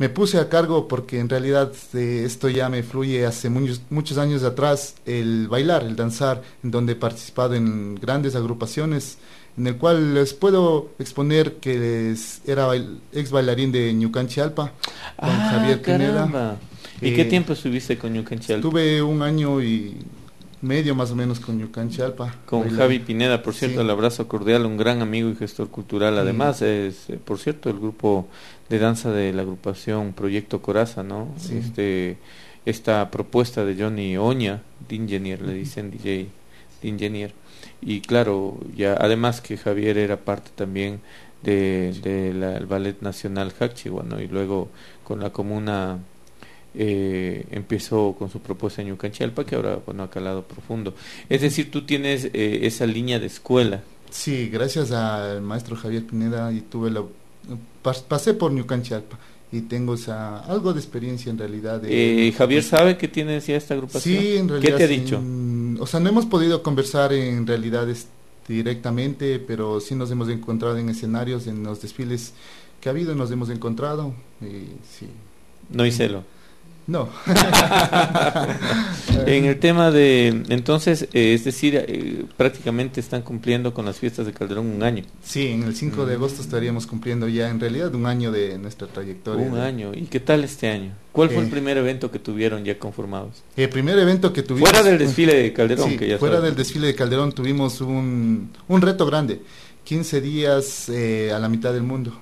me 0.00 0.08
puse 0.08 0.38
a 0.38 0.48
cargo 0.48 0.88
porque 0.88 1.20
en 1.20 1.28
realidad 1.28 1.70
eh, 1.94 2.22
esto 2.24 2.48
ya 2.48 2.68
me 2.70 2.82
fluye 2.82 3.26
hace 3.26 3.50
muchos, 3.50 3.82
muchos 3.90 4.16
años 4.16 4.42
atrás, 4.42 4.94
el 5.04 5.46
bailar, 5.46 5.82
el 5.84 5.94
danzar, 5.94 6.42
en 6.64 6.70
donde 6.70 6.92
he 6.94 6.96
participado 6.96 7.54
en 7.54 7.96
grandes 7.96 8.34
agrupaciones, 8.34 9.18
en 9.58 9.66
el 9.66 9.76
cual 9.76 10.14
les 10.14 10.32
puedo 10.32 10.88
exponer 10.98 11.56
que 11.56 12.12
es- 12.12 12.40
era 12.46 12.66
bail- 12.66 12.98
ex 13.12 13.30
bailarín 13.30 13.72
de 13.72 13.92
Ñucanchalpa, 13.92 14.72
con 15.16 15.28
Ah, 15.28 15.48
Javier 15.52 15.82
Pineda. 15.82 16.56
¿Y 17.02 17.08
Eh, 17.08 17.14
qué 17.14 17.24
tiempo 17.26 17.52
estuviste 17.52 17.98
con 17.98 18.14
Yucanchalpa? 18.14 18.62
Tuve 18.62 19.02
un 19.02 19.20
año 19.22 19.62
y 19.62 19.96
medio 20.62 20.94
más 20.94 21.10
o 21.10 21.16
menos 21.16 21.40
con 21.40 21.58
Ñucanchalpa. 21.58 22.34
Con 22.46 22.60
bailando. 22.60 22.82
Javi 22.82 22.98
Pineda, 23.00 23.42
por 23.42 23.54
cierto, 23.54 23.78
Sí. 23.78 23.84
el 23.84 23.90
abrazo 23.90 24.28
cordial, 24.28 24.66
un 24.66 24.76
gran 24.76 25.00
amigo 25.02 25.30
y 25.30 25.36
gestor 25.36 25.68
cultural. 25.68 26.18
Además, 26.18 26.60
es, 26.62 27.08
eh, 27.10 27.18
por 27.24 27.38
cierto, 27.38 27.70
el 27.70 27.78
grupo 27.78 28.28
de 28.68 28.78
danza 28.78 29.10
de 29.10 29.32
la 29.32 29.42
agrupación 29.42 30.12
Proyecto 30.12 30.60
Coraza, 30.62 31.02
¿no? 31.02 31.28
Sí. 31.38 31.56
Este, 31.56 32.18
esta 32.66 33.10
propuesta 33.10 33.64
de 33.64 33.74
Johnny 33.82 34.16
Oña, 34.18 34.62
D'Ingenier, 34.88 35.40
le 35.42 35.54
dicen 35.54 35.90
DJ 35.90 36.28
D'Ingenier. 36.82 37.32
Y 37.82 38.00
claro, 38.02 38.58
ya 38.76 38.94
además 38.94 39.40
que 39.40 39.56
Javier 39.56 39.96
era 39.96 40.18
parte 40.18 40.50
también 40.54 41.00
del 41.42 42.02
de, 42.02 42.34
la- 42.34 42.56
el 42.58 42.66
Ballet 42.66 43.00
Nacional 43.00 43.52
Hachiwa, 43.58 44.02
¿no? 44.02 44.20
Y 44.20 44.28
luego 44.28 44.68
con 45.04 45.20
la 45.20 45.30
comuna 45.30 45.98
eh, 46.74 47.46
empezó 47.50 48.14
con 48.18 48.30
su 48.30 48.40
propuesta 48.40 48.82
en 48.82 48.88
Yucanchalpa, 48.88 49.44
que 49.44 49.56
ahora 49.56 49.78
bueno, 49.84 50.02
ha 50.02 50.10
calado 50.10 50.42
profundo. 50.42 50.94
Es 51.28 51.40
decir, 51.40 51.70
tú 51.70 51.82
tienes 51.82 52.26
eh, 52.26 52.60
esa 52.62 52.86
línea 52.86 53.18
de 53.18 53.26
escuela. 53.26 53.82
Sí, 54.10 54.48
gracias 54.48 54.90
al 54.92 55.40
maestro 55.42 55.76
Javier 55.76 56.04
Pineda 56.04 56.52
y 56.52 56.60
tuve 56.62 56.90
la 56.90 57.04
pasé 57.82 58.34
por 58.34 58.54
Yucanchalpa 58.54 59.18
y 59.52 59.62
tengo 59.62 59.94
esa, 59.94 60.40
algo 60.40 60.72
de 60.72 60.80
experiencia 60.80 61.30
en 61.30 61.38
realidad. 61.38 61.82
Eh, 61.84 62.32
Javier 62.36 62.62
sabe 62.62 62.96
que 62.96 63.08
tienes 63.08 63.46
ya 63.46 63.56
esta 63.56 63.74
agrupación. 63.74 64.18
Sí, 64.18 64.36
en 64.36 64.48
realidad. 64.48 64.72
¿Qué 64.72 64.78
te 64.78 64.84
ha 64.84 64.86
dicho? 64.86 65.20
o 65.80 65.86
sea, 65.86 65.98
no 65.98 66.08
hemos 66.08 66.26
podido 66.26 66.62
conversar 66.62 67.12
en 67.12 67.46
realidad 67.46 67.88
directamente, 68.46 69.38
pero 69.38 69.80
sí 69.80 69.94
nos 69.94 70.10
hemos 70.10 70.28
encontrado 70.28 70.76
en 70.76 70.88
escenarios, 70.88 71.46
en 71.46 71.62
los 71.62 71.80
desfiles 71.80 72.32
que 72.80 72.88
ha 72.88 72.92
habido, 72.92 73.14
nos 73.14 73.30
hemos 73.30 73.50
encontrado. 73.50 74.12
Y, 74.40 74.68
sí. 74.88 75.06
No 75.70 75.82
hay 75.82 75.92
celo. 75.92 76.24
No. 76.90 77.08
en 79.26 79.44
el 79.44 79.60
tema 79.60 79.92
de, 79.92 80.42
entonces, 80.48 81.04
eh, 81.12 81.34
es 81.34 81.44
decir, 81.44 81.76
eh, 81.76 82.24
prácticamente 82.36 82.98
están 82.98 83.22
cumpliendo 83.22 83.72
con 83.72 83.84
las 83.84 83.96
fiestas 83.96 84.26
de 84.26 84.32
Calderón 84.32 84.66
un 84.66 84.82
año. 84.82 85.04
Sí, 85.22 85.46
en 85.46 85.62
el 85.62 85.76
5 85.76 86.04
de 86.04 86.14
mm. 86.14 86.18
agosto 86.18 86.42
estaríamos 86.42 86.88
cumpliendo 86.88 87.28
ya 87.28 87.48
en 87.48 87.60
realidad 87.60 87.94
un 87.94 88.06
año 88.06 88.32
de 88.32 88.58
nuestra 88.58 88.88
trayectoria. 88.88 89.46
Un 89.46 89.58
año. 89.58 89.92
¿Y 89.94 90.06
qué 90.06 90.18
tal 90.18 90.42
este 90.42 90.68
año? 90.68 90.90
¿Cuál 91.12 91.28
fue 91.28 91.38
el 91.38 91.46
eh. 91.46 91.52
primer 91.52 91.76
evento 91.76 92.10
que 92.10 92.18
tuvieron 92.18 92.64
ya 92.64 92.76
conformados? 92.76 93.44
El 93.56 93.68
primer 93.68 93.96
evento 93.96 94.32
que 94.32 94.42
tuvimos... 94.42 94.68
Fuera 94.68 94.82
del 94.82 94.98
desfile 94.98 95.36
de 95.36 95.52
Calderón. 95.52 95.96
que 95.96 96.08
ya 96.08 96.18
fuera 96.18 96.40
del 96.40 96.56
desfile 96.56 96.88
de 96.88 96.96
Calderón 96.96 97.30
tuvimos 97.30 97.80
un, 97.80 98.50
un 98.66 98.82
reto 98.82 99.06
grande. 99.06 99.42
15 99.84 100.20
días 100.20 100.90
a 100.90 101.38
la 101.38 101.48
mitad 101.48 101.72
del 101.72 101.84
mundo. 101.84 102.20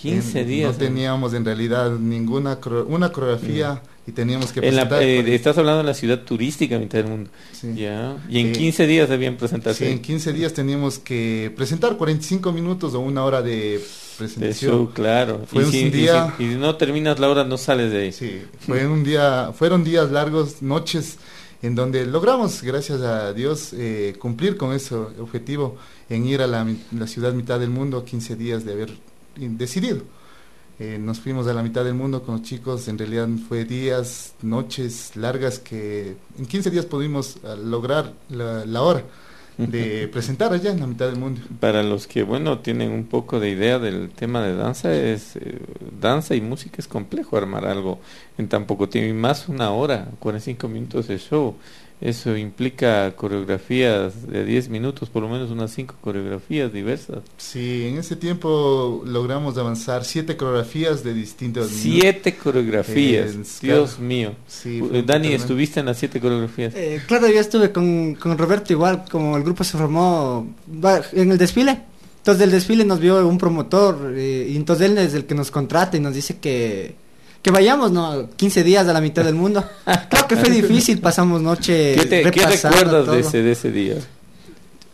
15 0.00 0.44
días. 0.44 0.72
No 0.72 0.78
teníamos 0.78 1.34
en 1.34 1.44
realidad 1.44 1.90
ninguna 1.90 2.58
una 2.86 3.12
coreografía 3.12 3.74
mm. 3.74 3.97
Y 4.08 4.12
teníamos 4.12 4.52
que 4.52 4.62
presentar. 4.62 5.02
Eh, 5.02 5.34
estás 5.34 5.58
hablando 5.58 5.82
de 5.82 5.84
la 5.84 5.92
ciudad 5.92 6.20
turística 6.22 6.78
mitad 6.78 6.98
del 6.98 7.08
mundo. 7.08 7.30
Ya. 7.74 8.16
Y 8.30 8.40
en 8.40 8.52
15 8.52 8.86
días 8.86 9.08
debían 9.08 9.36
presentarse. 9.36 9.84
Sí, 9.84 9.92
en 9.92 10.00
15 10.00 10.32
días 10.32 10.54
teníamos 10.54 10.98
que 10.98 11.52
presentar 11.54 11.98
45 11.98 12.50
minutos 12.52 12.94
o 12.94 13.00
una 13.00 13.22
hora 13.22 13.42
de 13.42 13.78
presentación. 14.16 14.86
De 14.86 14.92
claro. 14.94 15.42
Fue 15.46 15.62
un 15.62 15.70
día. 15.70 16.34
Y 16.38 16.44
si, 16.44 16.54
no 16.54 16.76
terminas 16.76 17.18
la 17.18 17.28
hora, 17.28 17.44
no 17.44 17.58
sales 17.58 17.92
de 17.92 17.98
ahí. 17.98 18.12
Sí, 18.12 18.42
fue 18.60 18.86
un 18.86 19.04
día, 19.04 19.52
fueron 19.54 19.84
días 19.84 20.10
largos, 20.10 20.62
noches 20.62 21.18
en 21.60 21.74
donde 21.74 22.06
logramos, 22.06 22.62
gracias 22.62 23.02
a 23.02 23.34
Dios, 23.34 23.74
eh, 23.74 24.14
cumplir 24.18 24.56
con 24.56 24.72
ese 24.72 24.94
objetivo 24.94 25.76
en 26.08 26.24
ir 26.24 26.40
a 26.40 26.46
la, 26.46 26.66
la 26.92 27.06
ciudad 27.06 27.34
mitad 27.34 27.60
del 27.60 27.70
mundo, 27.70 28.04
15 28.04 28.36
días 28.36 28.64
de 28.64 28.72
haber 28.72 28.90
decidido. 29.36 30.02
Eh, 30.80 30.96
nos 31.00 31.18
fuimos 31.18 31.48
a 31.48 31.54
la 31.54 31.62
mitad 31.64 31.84
del 31.84 31.94
mundo 31.94 32.22
con 32.22 32.36
los 32.36 32.42
chicos, 32.44 32.86
en 32.86 32.98
realidad 32.98 33.28
fue 33.48 33.64
días, 33.64 34.34
noches 34.42 35.16
largas 35.16 35.58
que 35.58 36.16
en 36.38 36.46
15 36.46 36.70
días 36.70 36.86
pudimos 36.86 37.38
ah, 37.44 37.56
lograr 37.56 38.12
la, 38.28 38.82
hora 38.82 39.02
de 39.56 40.06
presentar 40.06 40.52
allá 40.52 40.70
en 40.70 40.78
la 40.78 40.86
mitad 40.86 41.06
del 41.06 41.16
mundo. 41.16 41.40
Para 41.58 41.82
los 41.82 42.06
que, 42.06 42.22
bueno, 42.22 42.60
tienen 42.60 42.92
un 42.92 43.06
poco 43.06 43.40
de 43.40 43.50
idea 43.50 43.80
del 43.80 44.10
tema 44.10 44.40
de 44.40 44.54
danza, 44.54 44.94
es 44.94 45.34
eh, 45.34 45.58
danza 46.00 46.36
y 46.36 46.40
música 46.40 46.76
es 46.78 46.86
complejo 46.86 47.36
armar 47.36 47.66
algo 47.66 47.98
en 48.38 48.48
tan 48.48 48.64
poco 48.64 48.88
tiempo, 48.88 49.10
y 49.10 49.14
más 49.14 49.48
una 49.48 49.72
hora, 49.72 50.06
45 50.20 50.68
minutos 50.68 51.08
de 51.08 51.18
show. 51.18 51.56
Eso 52.00 52.36
implica 52.36 53.14
coreografías 53.16 54.28
de 54.28 54.44
10 54.44 54.68
minutos, 54.68 55.08
por 55.08 55.22
lo 55.22 55.28
menos 55.28 55.50
unas 55.50 55.72
5 55.72 55.96
coreografías 56.00 56.72
diversas. 56.72 57.18
Sí, 57.36 57.86
en 57.88 57.98
ese 57.98 58.14
tiempo 58.14 59.02
logramos 59.04 59.58
avanzar 59.58 60.04
7 60.04 60.36
coreografías 60.36 61.02
de 61.02 61.12
distintos... 61.12 61.68
7 61.68 62.36
coreografías, 62.36 63.34
eh, 63.34 63.42
Dios 63.62 63.98
mío. 63.98 64.34
Sí, 64.46 64.80
Dani, 65.04 65.32
¿estuviste 65.32 65.80
en 65.80 65.86
las 65.86 65.98
7 65.98 66.20
coreografías? 66.20 66.74
Eh, 66.76 67.02
claro, 67.06 67.26
yo 67.26 67.40
estuve 67.40 67.72
con, 67.72 68.14
con 68.14 68.38
Roberto 68.38 68.72
igual, 68.72 69.04
como 69.10 69.36
el 69.36 69.42
grupo 69.42 69.64
se 69.64 69.76
formó 69.76 70.46
en 71.12 71.32
el 71.32 71.38
desfile. 71.38 71.82
Entonces 72.18 72.40
del 72.40 72.50
desfile 72.50 72.84
nos 72.84 73.00
vio 73.00 73.26
un 73.26 73.38
promotor 73.38 74.12
eh, 74.14 74.48
y 74.50 74.56
entonces 74.56 74.90
él 74.90 74.98
es 74.98 75.14
el 75.14 75.24
que 75.24 75.34
nos 75.34 75.50
contrata 75.50 75.96
y 75.96 76.00
nos 76.00 76.14
dice 76.14 76.36
que 76.38 76.94
que 77.42 77.50
vayamos, 77.50 77.92
¿no? 77.92 78.28
15 78.36 78.64
días 78.64 78.88
a 78.88 78.92
la 78.92 79.00
mitad 79.00 79.24
del 79.24 79.34
mundo. 79.34 79.64
Claro 80.10 80.28
que 80.28 80.36
fue 80.36 80.50
difícil, 80.50 81.00
pasamos 81.00 81.40
noche 81.40 81.94
¿Qué, 81.96 82.06
te, 82.06 82.30
¿qué 82.30 82.46
recuerdas 82.46 83.06
de 83.06 83.20
ese, 83.20 83.42
de 83.42 83.52
ese 83.52 83.70
día? 83.70 83.94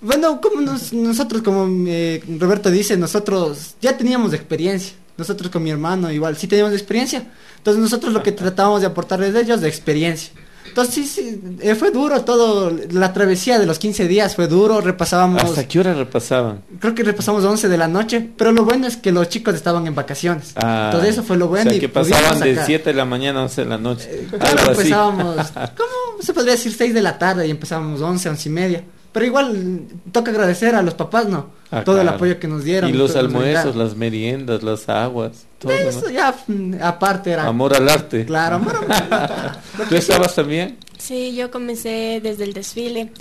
Bueno, 0.00 0.40
como 0.40 0.60
nosotros, 0.60 1.42
como 1.42 1.66
eh, 1.88 2.22
Roberto 2.38 2.70
dice, 2.70 2.96
nosotros 2.96 3.76
ya 3.80 3.96
teníamos 3.96 4.34
experiencia. 4.34 4.94
Nosotros 5.16 5.50
con 5.50 5.62
mi 5.62 5.70
hermano 5.70 6.10
igual, 6.10 6.36
sí 6.36 6.46
teníamos 6.46 6.74
experiencia. 6.74 7.26
Entonces 7.56 7.80
nosotros 7.80 8.12
lo 8.12 8.22
que 8.22 8.32
tratábamos 8.32 8.82
de 8.82 8.88
aportarles 8.88 9.32
de 9.32 9.40
ellos 9.40 9.60
de 9.60 9.68
experiencia. 9.68 10.32
Entonces 10.66 11.08
sí, 11.10 11.40
eh, 11.60 11.74
fue 11.74 11.90
duro 11.90 12.22
todo, 12.24 12.72
la 12.90 13.12
travesía 13.12 13.58
de 13.58 13.66
los 13.66 13.78
15 13.78 14.08
días 14.08 14.34
fue 14.34 14.48
duro, 14.48 14.80
repasábamos... 14.80 15.42
¿Hasta 15.42 15.68
qué 15.68 15.80
hora 15.80 15.94
repasaban? 15.94 16.62
Creo 16.80 16.94
que 16.94 17.02
repasamos 17.02 17.44
11 17.44 17.68
de 17.68 17.76
la 17.78 17.88
noche, 17.88 18.30
pero 18.36 18.50
lo 18.52 18.64
bueno 18.64 18.86
es 18.86 18.96
que 18.96 19.12
los 19.12 19.28
chicos 19.28 19.54
estaban 19.54 19.86
en 19.86 19.94
vacaciones. 19.94 20.52
Ah, 20.56 20.90
Todo 20.92 21.04
eso 21.04 21.22
fue 21.22 21.36
lo 21.36 21.48
bueno. 21.48 21.68
O 21.68 21.72
sea, 21.72 21.80
que 21.80 21.88
pasaban 21.88 22.40
de 22.40 22.64
7 22.64 22.90
de 22.90 22.94
la 22.94 23.04
mañana 23.04 23.40
a 23.40 23.42
11 23.44 23.60
de 23.62 23.68
la 23.68 23.78
noche. 23.78 24.08
Eh, 24.10 24.28
claro, 24.38 24.70
empezábamos, 24.72 25.36
¿cómo 25.52 26.22
se 26.22 26.32
podría 26.32 26.52
decir? 26.52 26.72
6 26.72 26.94
de 26.94 27.02
la 27.02 27.18
tarde 27.18 27.46
y 27.46 27.50
empezábamos 27.50 28.00
11, 28.00 28.28
11 28.30 28.48
y 28.48 28.52
media. 28.52 28.84
Pero 29.14 29.26
igual 29.26 29.82
toca 30.10 30.32
agradecer 30.32 30.74
a 30.74 30.82
los 30.82 30.94
papás, 30.94 31.28
¿no? 31.28 31.50
Ah, 31.70 31.84
todo 31.84 32.00
el 32.00 32.08
apoyo 32.08 32.40
que 32.40 32.48
nos 32.48 32.64
dieron. 32.64 32.90
Y 32.90 32.92
los 32.92 33.14
almuerzos, 33.14 33.76
las 33.76 33.94
meriendas, 33.94 34.64
las 34.64 34.88
aguas. 34.88 35.46
Todo 35.60 35.70
Eso 35.70 36.10
ya 36.10 36.34
mm, 36.48 36.82
aparte 36.82 37.30
era. 37.30 37.46
Amor 37.46 37.76
al 37.76 37.88
arte. 37.88 38.26
Claro, 38.26 38.56
amor 38.56 38.74
al 38.74 38.90
arte. 38.90 39.58
¿Tú 39.88 39.94
estabas 39.94 40.34
también? 40.34 40.78
Sí, 40.98 41.32
yo 41.36 41.52
comencé 41.52 42.18
desde 42.24 42.42
el 42.42 42.54
desfile. 42.54 43.12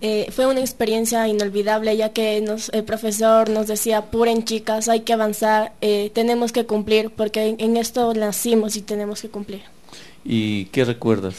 Eh, 0.00 0.28
fue 0.30 0.46
una 0.46 0.60
experiencia 0.60 1.26
inolvidable 1.26 1.96
ya 1.96 2.10
que 2.12 2.40
nos, 2.40 2.68
el 2.68 2.84
profesor 2.84 3.50
nos 3.50 3.66
decía, 3.66 4.02
puren 4.02 4.44
chicas, 4.44 4.88
hay 4.88 5.00
que 5.00 5.14
avanzar, 5.14 5.72
eh, 5.80 6.12
tenemos 6.14 6.52
que 6.52 6.66
cumplir, 6.66 7.10
porque 7.10 7.56
en, 7.58 7.76
esto 7.76 8.14
nacimos 8.14 8.76
y 8.76 8.82
tenemos 8.82 9.20
que 9.20 9.30
cumplir. 9.30 9.62
¿Y 10.24 10.66
qué 10.66 10.84
recuerdas? 10.84 11.34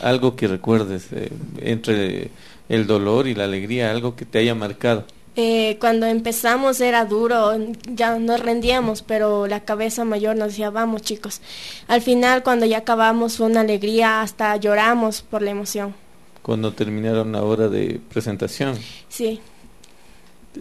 Algo 0.00 0.34
que 0.34 0.48
recuerdes 0.48 1.08
eh, 1.12 1.28
entre 1.60 2.30
el 2.68 2.86
dolor 2.86 3.26
y 3.26 3.34
la 3.34 3.44
alegría, 3.44 3.90
algo 3.90 4.16
que 4.16 4.24
te 4.24 4.38
haya 4.38 4.54
marcado. 4.54 5.04
Eh, 5.36 5.78
cuando 5.80 6.06
empezamos 6.06 6.80
era 6.80 7.04
duro, 7.06 7.52
ya 7.88 8.18
nos 8.18 8.38
rendíamos, 8.38 9.02
pero 9.02 9.48
la 9.48 9.64
cabeza 9.64 10.04
mayor 10.04 10.36
nos 10.36 10.48
decía, 10.48 10.70
vamos 10.70 11.02
chicos. 11.02 11.40
Al 11.88 12.02
final, 12.02 12.44
cuando 12.44 12.66
ya 12.66 12.78
acabamos, 12.78 13.36
fue 13.36 13.46
una 13.46 13.60
alegría, 13.60 14.22
hasta 14.22 14.56
lloramos 14.56 15.22
por 15.22 15.42
la 15.42 15.50
emoción. 15.50 15.94
Cuando 16.42 16.72
terminaron 16.72 17.32
la 17.32 17.42
hora 17.42 17.68
de 17.68 18.00
presentación. 18.12 18.78
Sí. 19.08 19.40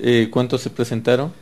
Eh, 0.01 0.29
¿Cuántos 0.31 0.61
se 0.61 0.71
presentaron? 0.71 1.33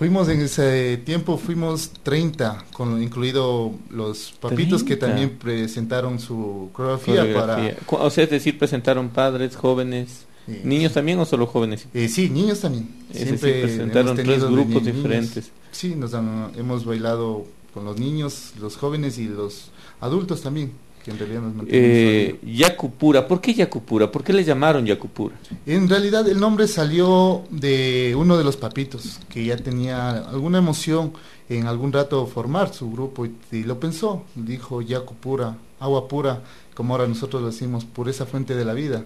Fuimos 0.00 0.30
en 0.30 0.40
ese 0.40 0.96
tiempo, 0.96 1.36
fuimos 1.36 1.90
30, 2.02 2.64
con, 2.72 3.02
incluido 3.02 3.74
los 3.90 4.32
papitos 4.40 4.82
que 4.82 4.96
también 4.96 5.36
presentaron 5.36 6.18
su 6.18 6.70
coreografía, 6.72 7.34
para... 7.34 7.76
O 7.86 8.08
sea, 8.08 8.24
es 8.24 8.30
decir, 8.30 8.58
presentaron 8.58 9.10
padres, 9.10 9.56
jóvenes, 9.56 10.24
niños 10.64 10.94
también 10.94 11.18
o 11.18 11.26
solo 11.26 11.46
jóvenes. 11.46 11.86
Eh, 11.92 12.08
sí, 12.08 12.30
niños 12.30 12.60
también. 12.60 12.88
Siempre 13.12 13.60
presentaron 13.60 14.16
tres 14.16 14.42
grupos 14.42 14.86
diferentes. 14.86 15.50
Sí, 15.70 15.94
nos 15.94 16.14
hemos 16.14 16.86
bailado 16.86 17.44
con 17.74 17.84
los 17.84 18.00
niños, 18.00 18.54
los 18.58 18.78
jóvenes 18.78 19.18
y 19.18 19.26
los 19.26 19.70
adultos 20.00 20.40
también 20.40 20.72
que 21.04 21.10
en 21.10 21.18
realidad 21.18 21.40
nos 21.40 21.66
eh, 21.68 22.38
Yacupura, 22.42 23.26
¿por 23.26 23.40
qué 23.40 23.54
Yacupura? 23.54 24.10
¿Por 24.10 24.22
qué 24.22 24.32
le 24.32 24.44
llamaron 24.44 24.84
Yacupura? 24.84 25.36
En 25.66 25.88
realidad 25.88 26.28
el 26.28 26.38
nombre 26.38 26.68
salió 26.68 27.44
de 27.50 28.14
uno 28.16 28.36
de 28.36 28.44
los 28.44 28.56
papitos, 28.56 29.20
que 29.28 29.44
ya 29.44 29.56
tenía 29.56 30.10
alguna 30.10 30.58
emoción 30.58 31.12
en 31.48 31.66
algún 31.66 31.92
rato 31.92 32.26
formar 32.26 32.72
su 32.72 32.90
grupo 32.90 33.26
y, 33.26 33.64
lo 33.64 33.80
pensó, 33.80 34.24
dijo 34.34 34.82
Yacupura, 34.82 35.56
agua 35.80 36.06
pura, 36.06 36.42
como 36.74 36.94
ahora 36.94 37.08
nosotros 37.08 37.42
lo 37.42 37.50
decimos, 37.50 37.84
pureza 37.84 38.26
fuente 38.26 38.54
de 38.54 38.64
la 38.64 38.74
vida. 38.74 39.04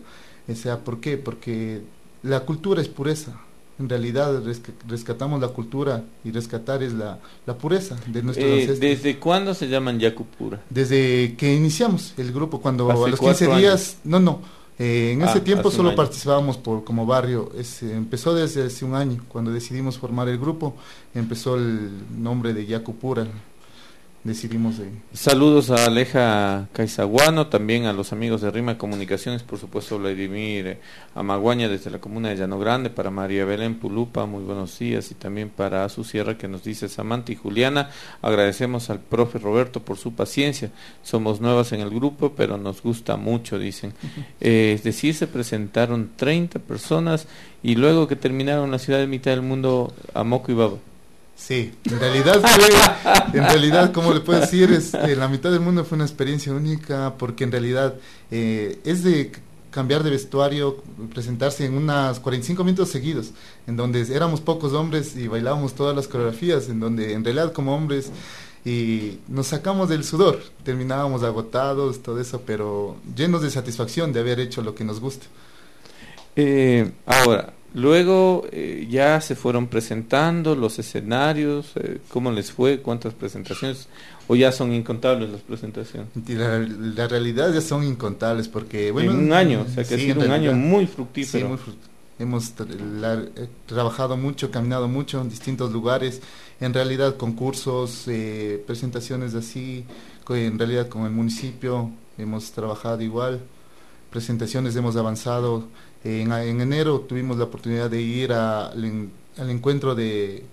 O 0.48 0.54
sea, 0.54 0.80
¿por 0.80 1.00
qué? 1.00 1.16
Porque 1.16 1.82
la 2.22 2.40
cultura 2.40 2.82
es 2.82 2.88
pureza, 2.88 3.40
en 3.78 3.88
realidad 3.88 4.42
rescatamos 4.86 5.40
la 5.40 5.48
cultura 5.48 6.04
y 6.24 6.30
rescatar 6.30 6.82
es 6.82 6.92
la, 6.92 7.18
la 7.44 7.58
pureza 7.58 7.96
de 8.06 8.22
nuestros 8.22 8.46
eh, 8.46 8.76
¿Desde 8.78 9.18
cuándo 9.18 9.54
se 9.54 9.68
llaman 9.68 9.98
Yacupura? 9.98 10.60
Desde 10.70 11.34
que 11.36 11.54
iniciamos 11.54 12.14
el 12.16 12.32
grupo, 12.32 12.60
cuando 12.60 12.90
a 12.90 13.08
los 13.08 13.18
15 13.18 13.56
días, 13.56 13.98
no, 14.04 14.20
no, 14.20 14.40
eh, 14.78 15.12
en 15.12 15.22
ese 15.22 15.38
ah, 15.38 15.44
tiempo 15.44 15.70
solo 15.70 15.94
participábamos 15.94 16.56
por 16.56 16.84
como 16.84 17.06
barrio, 17.06 17.50
empezó 17.82 18.34
desde 18.34 18.64
hace 18.64 18.84
un 18.84 18.94
año, 18.94 19.22
cuando 19.28 19.50
decidimos 19.50 19.98
formar 19.98 20.28
el 20.28 20.38
grupo, 20.38 20.76
empezó 21.14 21.56
el 21.56 21.90
nombre 22.22 22.52
de 22.54 22.66
Yacupura. 22.66 23.26
Decidimos 24.24 24.78
de... 24.78 24.88
Saludos 25.12 25.70
a 25.70 25.84
Aleja 25.84 26.68
Caizaguano, 26.72 27.48
también 27.48 27.84
a 27.84 27.92
los 27.92 28.12
amigos 28.12 28.40
de 28.40 28.50
Rima 28.50 28.78
Comunicaciones, 28.78 29.42
por 29.42 29.58
supuesto 29.58 29.98
Vladimir 29.98 30.78
Amaguaña 31.14 31.68
desde 31.68 31.90
la 31.90 32.00
comuna 32.00 32.30
de 32.30 32.36
Llano 32.36 32.58
Grande, 32.58 32.88
para 32.88 33.10
María 33.10 33.44
Belén 33.44 33.78
Pulupa, 33.78 34.24
muy 34.24 34.42
buenos 34.42 34.78
días, 34.78 35.10
y 35.10 35.14
también 35.14 35.50
para 35.50 35.84
Azu 35.84 36.04
Sierra 36.04 36.38
que 36.38 36.48
nos 36.48 36.64
dice 36.64 36.88
Samantha 36.88 37.32
y 37.32 37.36
Juliana, 37.36 37.90
agradecemos 38.22 38.88
al 38.88 38.98
profe 38.98 39.38
Roberto 39.38 39.80
por 39.80 39.98
su 39.98 40.14
paciencia, 40.14 40.70
somos 41.02 41.42
nuevas 41.42 41.72
en 41.72 41.80
el 41.80 41.90
grupo, 41.90 42.32
pero 42.34 42.56
nos 42.56 42.82
gusta 42.82 43.16
mucho, 43.16 43.58
dicen. 43.58 43.92
Eh, 44.40 44.72
es 44.74 44.82
decir, 44.82 45.14
se 45.14 45.26
presentaron 45.26 46.10
30 46.16 46.58
personas 46.58 47.26
y 47.62 47.76
luego 47.76 48.08
que 48.08 48.16
terminaron 48.16 48.70
la 48.70 48.78
ciudad 48.78 48.98
de 48.98 49.06
mitad 49.06 49.30
del 49.30 49.42
mundo 49.42 49.94
a 50.12 50.22
Moco 50.24 50.52
y 50.52 50.54
Baba. 50.54 50.76
Sí, 51.36 51.72
en 51.84 51.98
realidad 51.98 52.40
fue, 52.40 53.38
en 53.38 53.44
realidad, 53.44 53.92
como 53.92 54.12
le 54.12 54.20
puedo 54.20 54.40
decir, 54.40 54.70
es, 54.70 54.94
eh, 54.94 55.16
la 55.16 55.28
mitad 55.28 55.50
del 55.50 55.60
mundo 55.60 55.84
fue 55.84 55.96
una 55.96 56.04
experiencia 56.04 56.52
única 56.52 57.14
porque 57.18 57.44
en 57.44 57.52
realidad 57.52 57.94
eh, 58.30 58.78
es 58.84 59.02
de 59.02 59.32
cambiar 59.70 60.04
de 60.04 60.10
vestuario, 60.10 60.82
presentarse 61.12 61.64
en 61.64 61.74
unas 61.74 62.20
45 62.20 62.62
minutos 62.62 62.90
seguidos, 62.90 63.32
en 63.66 63.76
donde 63.76 64.02
éramos 64.14 64.40
pocos 64.40 64.72
hombres 64.72 65.16
y 65.16 65.26
bailábamos 65.26 65.74
todas 65.74 65.96
las 65.96 66.06
coreografías, 66.06 66.68
en 66.68 66.78
donde 66.78 67.12
en 67.12 67.24
realidad 67.24 67.52
como 67.52 67.74
hombres 67.74 68.12
y 68.64 69.18
nos 69.28 69.48
sacamos 69.48 69.88
del 69.88 70.04
sudor, 70.04 70.40
terminábamos 70.62 71.24
agotados, 71.24 72.02
todo 72.02 72.20
eso, 72.20 72.42
pero 72.46 72.96
llenos 73.16 73.42
de 73.42 73.50
satisfacción 73.50 74.12
de 74.12 74.20
haber 74.20 74.38
hecho 74.40 74.62
lo 74.62 74.74
que 74.74 74.84
nos 74.84 75.00
gusta. 75.00 75.26
Eh, 76.36 76.90
ahora, 77.04 77.52
Luego 77.74 78.46
eh, 78.52 78.86
ya 78.88 79.20
se 79.20 79.34
fueron 79.34 79.66
presentando 79.66 80.54
los 80.54 80.78
escenarios, 80.78 81.72
eh, 81.74 81.98
cómo 82.08 82.30
les 82.30 82.52
fue, 82.52 82.80
cuántas 82.80 83.14
presentaciones, 83.14 83.88
o 84.28 84.36
ya 84.36 84.52
son 84.52 84.72
incontables 84.72 85.28
las 85.30 85.40
presentaciones. 85.40 86.08
La, 86.28 87.08
realidad 87.08 87.52
ya 87.52 87.60
son 87.60 87.82
incontables 87.82 88.46
porque, 88.46 88.92
bueno... 88.92 89.10
En 89.10 89.18
un 89.18 89.32
año, 89.32 89.66
o 89.68 89.68
sea 89.68 89.82
que 89.82 89.96
ha 89.96 89.98
sido 89.98 90.24
un 90.24 90.30
año 90.30 90.52
muy 90.52 90.86
fructífero. 90.86 91.58
hemos 92.20 92.54
eh, 92.60 93.48
trabajado 93.66 94.16
mucho, 94.16 94.52
caminado 94.52 94.86
mucho 94.86 95.20
en 95.20 95.28
distintos 95.28 95.72
lugares, 95.72 96.22
en 96.60 96.72
realidad 96.72 97.16
concursos, 97.16 98.04
presentaciones 98.66 99.34
así, 99.34 99.84
en 100.28 100.58
realidad 100.60 100.88
con 100.88 101.06
el 101.06 101.10
municipio 101.10 101.90
hemos 102.18 102.52
trabajado 102.52 103.02
igual, 103.02 103.40
presentaciones 104.10 104.76
hemos 104.76 104.94
avanzado 104.94 105.64
en, 106.04 106.60
enero 106.60 107.00
tuvimos 107.00 107.38
la 107.38 107.44
oportunidad 107.44 107.90
de 107.90 108.00
ir 108.00 108.32
al, 108.32 109.10
encuentro 109.38 109.94
de, 109.94 110.44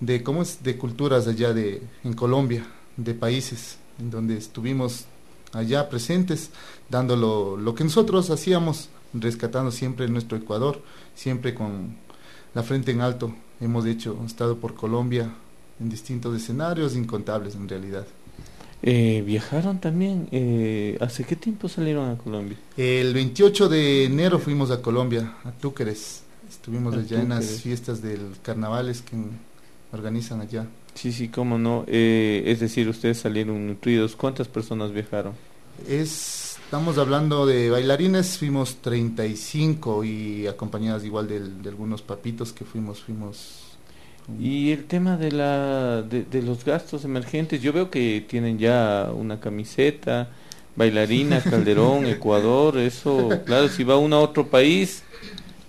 de, 0.00 0.22
¿cómo 0.22 0.42
es? 0.42 0.62
de 0.62 0.78
culturas 0.78 1.26
allá 1.26 1.52
de, 1.52 1.82
en 2.04 2.14
Colombia, 2.14 2.66
de 2.96 3.14
países, 3.14 3.78
en 3.98 4.10
donde 4.10 4.36
estuvimos 4.36 5.06
allá 5.52 5.88
presentes, 5.88 6.50
dando 6.88 7.16
lo, 7.16 7.74
que 7.74 7.84
nosotros 7.84 8.30
hacíamos, 8.30 8.88
rescatando 9.12 9.70
siempre 9.70 10.08
nuestro 10.08 10.36
Ecuador, 10.36 10.80
siempre 11.14 11.54
con 11.54 11.96
la 12.54 12.62
frente 12.62 12.92
en 12.92 13.00
alto. 13.00 13.34
Hemos 13.60 13.86
hecho, 13.86 14.18
estado 14.26 14.58
por 14.58 14.74
Colombia 14.74 15.32
en 15.80 15.88
distintos 15.88 16.36
escenarios, 16.36 16.94
incontables 16.94 17.54
en 17.54 17.68
realidad. 17.68 18.06
Eh, 18.82 19.22
¿Viajaron 19.26 19.80
también? 19.80 20.28
Eh, 20.30 20.96
¿Hace 21.00 21.24
qué 21.24 21.36
tiempo 21.36 21.68
salieron 21.68 22.10
a 22.10 22.18
Colombia? 22.18 22.56
El 22.76 23.14
28 23.14 23.68
de 23.68 24.04
enero 24.04 24.38
fuimos 24.38 24.70
a 24.70 24.82
Colombia, 24.82 25.34
a 25.44 25.52
Túqueres. 25.52 26.22
Estuvimos 26.48 26.94
allá 26.94 27.20
en 27.20 27.30
las 27.30 27.62
fiestas 27.62 28.02
del 28.02 28.20
carnavales 28.42 29.02
que 29.02 29.16
organizan 29.92 30.40
allá. 30.40 30.66
Sí, 30.94 31.12
sí, 31.12 31.28
cómo 31.28 31.58
no. 31.58 31.84
Eh, 31.86 32.44
es 32.46 32.60
decir, 32.60 32.88
ustedes 32.88 33.18
salieron 33.18 33.66
nutridos. 33.66 34.16
¿Cuántas 34.16 34.48
personas 34.48 34.92
viajaron? 34.92 35.32
Es, 35.88 36.56
estamos 36.64 36.96
hablando 36.98 37.44
de 37.44 37.70
bailarines, 37.70 38.38
fuimos 38.38 38.76
35 38.76 40.04
y 40.04 40.46
acompañadas 40.46 41.04
igual 41.04 41.28
de, 41.28 41.40
de 41.40 41.68
algunos 41.68 42.02
papitos 42.02 42.52
que 42.52 42.64
fuimos, 42.64 43.02
fuimos 43.02 43.65
y 44.40 44.72
el 44.72 44.84
tema 44.86 45.16
de, 45.16 45.30
la, 45.30 46.02
de, 46.02 46.42
los 46.42 46.64
gastos 46.64 47.04
emergentes, 47.04 47.62
yo 47.62 47.72
veo 47.72 47.90
que 47.90 48.24
tienen 48.26 48.58
ya 48.58 49.10
una 49.14 49.38
camiseta, 49.38 50.28
bailarina, 50.74 51.40
Calderón, 51.50 52.06
Ecuador, 52.06 52.76
eso, 52.78 53.28
claro, 53.44 53.68
si 53.68 53.84
va 53.84 53.96
uno 53.96 54.16
a 54.16 54.20
otro 54.20 54.48
país, 54.48 55.04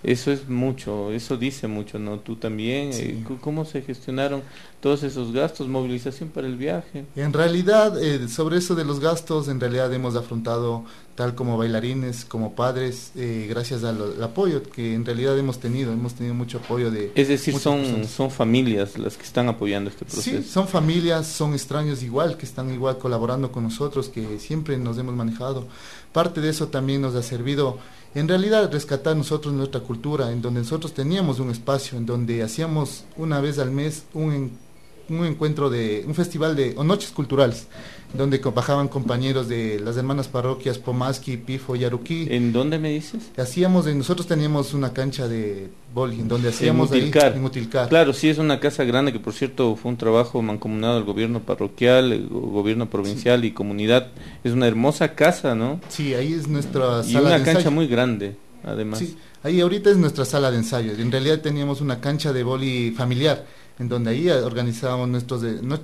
eso 0.04 0.32
es 0.32 0.50
mucho, 0.50 1.12
eso 1.12 1.38
dice 1.38 1.68
mucho, 1.68 2.00
¿no? 2.00 2.20
Tú 2.20 2.36
también, 2.36 2.90
eh, 2.94 3.24
¿cómo 3.42 3.66
se 3.66 3.82
gestionaron 3.82 4.42
todos 4.80 5.04
esos 5.04 5.32
gastos, 5.32 5.68
movilización 5.68 6.30
para 6.30 6.48
el 6.48 6.56
viaje? 6.56 7.06
En 7.16 7.34
realidad, 7.34 8.02
eh, 8.02 8.28
sobre 8.28 8.58
eso 8.58 8.76
de 8.76 8.86
los 8.86 9.00
gastos, 9.00 9.48
en 9.48 9.60
realidad 9.60 9.92
hemos 9.94 10.16
afrontado 10.16 10.86
tal 11.16 11.34
como 11.34 11.58
bailarines, 11.58 12.26
como 12.26 12.54
padres, 12.54 13.12
eh, 13.16 13.48
gracias 13.50 13.84
al, 13.84 14.22
apoyo 14.22 14.62
que 14.62 14.94
en 14.94 15.04
realidad 15.04 15.38
hemos 15.38 15.60
tenido, 15.60 15.92
hemos 15.92 16.14
tenido 16.14 16.36
mucho 16.36 16.60
apoyo 16.60 16.92
de... 16.92 17.12
Es 17.16 17.28
decir, 17.28 17.58
son, 17.58 18.06
son 18.08 18.30
familias 18.30 19.00
las 19.00 19.18
que 19.18 19.24
están 19.24 19.50
apoyando 19.50 19.90
este 19.90 20.06
proceso. 20.06 20.44
Sí, 20.44 20.48
son 20.48 20.68
familias, 20.68 21.26
son 21.26 21.54
extraños 21.54 22.04
igual, 22.04 22.38
que 22.38 22.46
están 22.46 22.72
igual 22.72 23.00
colaborando 23.00 23.52
con 23.52 23.64
nosotros, 23.64 24.10
que 24.10 24.38
siempre 24.38 24.78
nos 24.78 25.00
hemos 25.00 25.16
manejado. 25.16 25.68
Parte 26.14 26.40
de 26.40 26.50
eso 26.50 26.68
también 26.68 27.02
nos 27.02 27.16
ha 27.16 27.24
servido 27.24 27.80
en 28.14 28.28
realidad 28.28 28.72
rescatar 28.72 29.16
nosotros 29.16 29.54
nuestra 29.54 29.82
cultura, 29.82 30.32
en 30.32 30.42
donde 30.42 30.62
nosotros 30.62 30.94
teníamos 30.94 31.40
un 31.40 31.52
espacio, 31.52 31.98
en 31.98 32.06
donde 32.06 32.42
hacíamos 32.42 33.04
una 33.16 33.42
vez 33.42 33.60
al 33.60 33.72
mes 33.72 34.06
un, 34.14 34.58
un 35.10 35.26
encuentro 35.26 35.70
de, 35.70 36.04
un 36.08 36.16
festival 36.16 36.56
de, 36.56 36.74
o 36.78 36.84
noches 36.84 37.12
culturales, 37.12 37.68
donde 38.14 38.38
bajaban 38.40 38.88
compañeros 38.88 39.48
de 39.48 39.80
las 39.80 39.98
hermanas 39.98 40.28
parroquias 40.28 40.78
Pomaski, 40.78 41.38
Pifo 41.38 41.76
y 41.76 41.84
Aruquí. 41.84 42.28
¿En 42.30 42.54
dónde 42.54 42.80
me 42.80 42.92
dices? 42.92 43.32
Hacíamos, 43.38 43.86
nosotros 43.88 44.28
teníamos 44.28 44.74
una 44.74 44.94
cancha 44.94 45.28
de 45.28 45.70
boli, 45.94 46.22
en 46.22 46.28
donde 46.28 46.50
hacíamos 46.50 46.92
en 46.92 47.44
Utilcar. 47.44 47.90
Claro, 47.90 48.14
sí, 48.14 48.30
es 48.30 48.38
una 48.38 48.60
casa 48.60 48.84
grande 48.84 49.12
que 49.12 49.20
por 49.20 49.34
cierto 49.34 49.76
fue 49.76 49.92
un 49.92 49.98
trabajo 49.98 50.42
mancomunado 50.42 50.96
del 50.96 51.04
gobierno 51.04 51.42
parroquial, 51.42 52.14
el 52.14 52.28
gobierno 52.28 52.90
provincial 52.90 53.44
y 53.46 53.52
comunidad. 53.52 54.08
Es 54.44 54.54
una 54.54 54.68
hermosa 54.68 55.14
casa, 55.16 55.56
¿no? 55.56 55.80
Sí, 55.90 56.14
ahí 56.14 56.34
es 56.34 56.48
nuestra 56.48 57.04
sala 57.04 57.22
y 57.22 57.36
una 57.36 57.44
cancha 57.44 57.70
muy 57.70 57.88
grande, 57.88 58.36
además. 58.64 59.00
Sí, 59.00 59.18
ahí 59.44 59.60
ahorita 59.60 59.90
es 59.90 59.98
nuestra 59.98 60.26
sala 60.26 60.50
de 60.52 60.58
ensayo. 60.58 60.94
En 60.94 61.12
realidad 61.12 61.42
teníamos 61.42 61.82
una 61.82 62.00
cancha 62.00 62.32
de 62.32 62.44
boli 62.44 62.92
familiar 62.92 63.46
en 63.80 63.90
donde 63.90 64.12
ahí 64.12 64.30
organizábamos 64.30 65.08
nuestros 65.08 65.44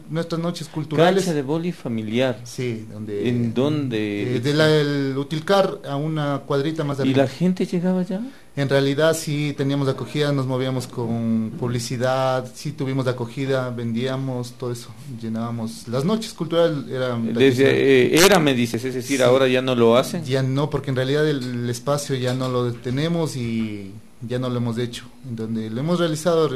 nuestras 0.10 0.42
noches 0.42 0.68
culturales. 0.68 1.24
Cancha 1.24 1.36
de 1.36 1.44
boli 1.44 1.72
familiar. 1.72 2.40
Sí, 2.44 2.88
donde 2.92 3.30
¿En 3.30 3.54
dónde? 3.54 4.38
Eh, 4.38 4.40
de 4.40 4.54
la, 4.54 4.70
el 4.70 5.16
Utilcar 5.18 5.80
a 5.88 5.96
una 5.96 6.40
cuadrita 6.40 6.84
más 6.84 7.00
arriba. 7.00 7.12
¿Y 7.12 7.16
la 7.16 7.28
gente 7.28 7.66
llegaba 7.66 8.02
ya? 8.04 8.22
En 8.56 8.70
realidad 8.70 9.16
sí 9.16 9.56
teníamos 9.58 9.88
acogida, 9.88 10.32
nos 10.32 10.46
movíamos 10.46 10.86
con 10.86 11.54
publicidad, 11.60 12.52
sí 12.54 12.72
tuvimos 12.72 13.08
acogida, 13.08 13.72
vendíamos, 13.72 14.52
todo 14.54 14.72
eso, 14.72 14.90
llenábamos. 15.20 15.88
Las 15.88 16.06
noches 16.06 16.34
culturales 16.34 16.88
eran... 16.88 17.34
Desde, 17.34 17.66
eh, 17.66 18.24
era, 18.24 18.38
me 18.38 18.54
dices, 18.54 18.86
es 18.86 18.94
decir, 18.94 19.24
ahora 19.24 19.48
ya 19.48 19.64
no 19.64 19.74
lo 19.74 19.98
hacen. 19.98 20.24
Ya 20.24 20.44
no, 20.44 20.70
porque 20.70 20.92
en 20.92 20.96
realidad 20.98 21.28
el, 21.28 21.68
espacio 21.68 22.16
ya 22.16 22.36
no 22.36 22.48
lo 22.48 22.72
tenemos 22.74 23.36
y 23.36 23.92
ya 24.28 24.40
no 24.40 24.50
lo 24.50 24.58
hemos 24.58 24.78
hecho. 24.78 25.06
En 25.28 25.36
donde 25.36 25.70
lo 25.70 25.80
hemos 25.80 26.00
realizado 26.00 26.50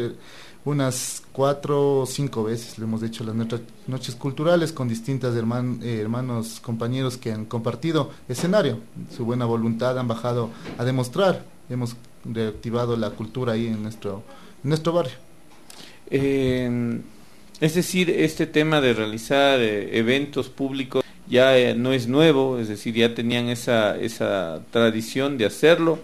unas 0.65 1.23
cuatro 1.31 1.99
o 1.99 2.05
cinco 2.05 2.43
veces. 2.43 2.77
Le 2.77 2.85
hemos 2.85 3.03
hecho 3.03 3.23
las 3.23 3.35
noches 3.87 4.15
culturales 4.15 4.71
con 4.71 4.87
distintas 4.87 5.35
eh, 5.35 5.99
hermanos, 6.01 6.59
compañeros 6.59 7.17
que 7.17 7.31
han 7.31 7.45
compartido 7.45 8.11
escenario. 8.27 8.79
Su 9.15 9.25
buena 9.25 9.45
voluntad 9.45 9.97
han 9.97 10.07
bajado 10.07 10.49
a 10.77 10.83
demostrar. 10.83 11.45
Hemos 11.69 11.95
reactivado 12.25 12.97
la 12.97 13.11
cultura 13.11 13.53
ahí 13.53 13.67
en 13.67 13.83
nuestro, 13.83 14.23
nuestro 14.63 14.93
barrio. 14.93 15.15
Eh, 16.09 17.01
es 17.59 17.73
decir, 17.73 18.09
este 18.09 18.45
tema 18.45 18.81
de 18.81 18.93
realizar 18.93 19.59
eh, 19.59 19.97
eventos 19.97 20.49
públicos 20.49 21.03
ya 21.27 21.73
no 21.75 21.91
es 21.91 22.07
nuevo, 22.07 22.57
es 22.57 22.69
decir, 22.69 22.95
ya 22.95 23.13
tenían 23.13 23.49
esa, 23.49 23.97
esa 23.97 24.61
tradición 24.71 25.37
de 25.37 25.45
hacerlo 25.45 25.99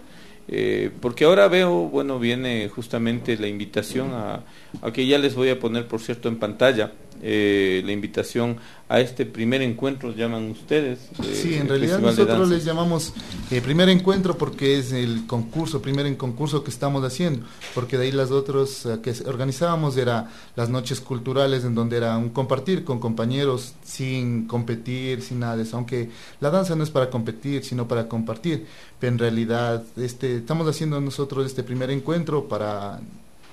eh, 0.47 0.91
porque 0.99 1.25
ahora 1.25 1.47
veo, 1.47 1.89
bueno, 1.89 2.19
viene 2.19 2.69
justamente 2.69 3.37
la 3.37 3.47
invitación 3.47 4.11
a, 4.13 4.41
a, 4.81 4.91
que 4.91 5.07
ya 5.07 5.17
les 5.17 5.35
voy 5.35 5.49
a 5.49 5.59
poner, 5.59 5.87
por 5.87 6.01
cierto, 6.01 6.27
en 6.27 6.37
pantalla, 6.37 6.91
eh, 7.25 7.81
la 7.85 7.93
invitación 7.93 8.57
a 8.89 8.99
este 8.99 9.25
primer 9.25 9.61
encuentro, 9.61 10.13
llaman 10.13 10.51
ustedes. 10.51 10.99
sí, 11.33 11.55
en 11.55 11.69
realidad 11.69 11.99
nosotros 11.99 12.49
les 12.49 12.65
llamamos 12.65 13.13
eh, 13.49 13.61
primer 13.61 13.87
encuentro 13.87 14.37
porque 14.37 14.77
es 14.77 14.91
el 14.91 15.25
concurso, 15.25 15.81
primer 15.81 16.05
en 16.05 16.15
concurso 16.15 16.65
que 16.65 16.69
estamos 16.69 17.01
haciendo, 17.05 17.45
porque 17.73 17.97
de 17.97 18.05
ahí 18.05 18.11
las 18.11 18.29
otras 18.29 18.85
que 19.01 19.13
organizábamos 19.25 19.95
era 19.95 20.29
las 20.57 20.69
noches 20.69 20.99
culturales 20.99 21.63
en 21.63 21.75
donde 21.75 21.95
era 21.95 22.17
un 22.17 22.29
compartir 22.29 22.83
con 22.83 22.99
compañeros 22.99 23.73
sin 23.85 24.45
competir, 24.45 25.21
sin 25.21 25.39
nada 25.39 25.55
de 25.55 25.63
eso, 25.63 25.77
aunque 25.77 26.09
la 26.41 26.49
danza 26.49 26.75
no 26.75 26.83
es 26.83 26.89
para 26.89 27.09
competir, 27.09 27.63
sino 27.63 27.87
para 27.87 28.09
compartir, 28.09 28.65
pero 28.99 29.13
en 29.13 29.19
realidad 29.19 29.81
este, 29.95 30.35
estamos 30.35 30.67
haciendo 30.67 30.99
nosotros 30.99 31.45
este 31.45 31.63
primer 31.63 31.89
encuentro 31.89 32.49
para 32.49 32.99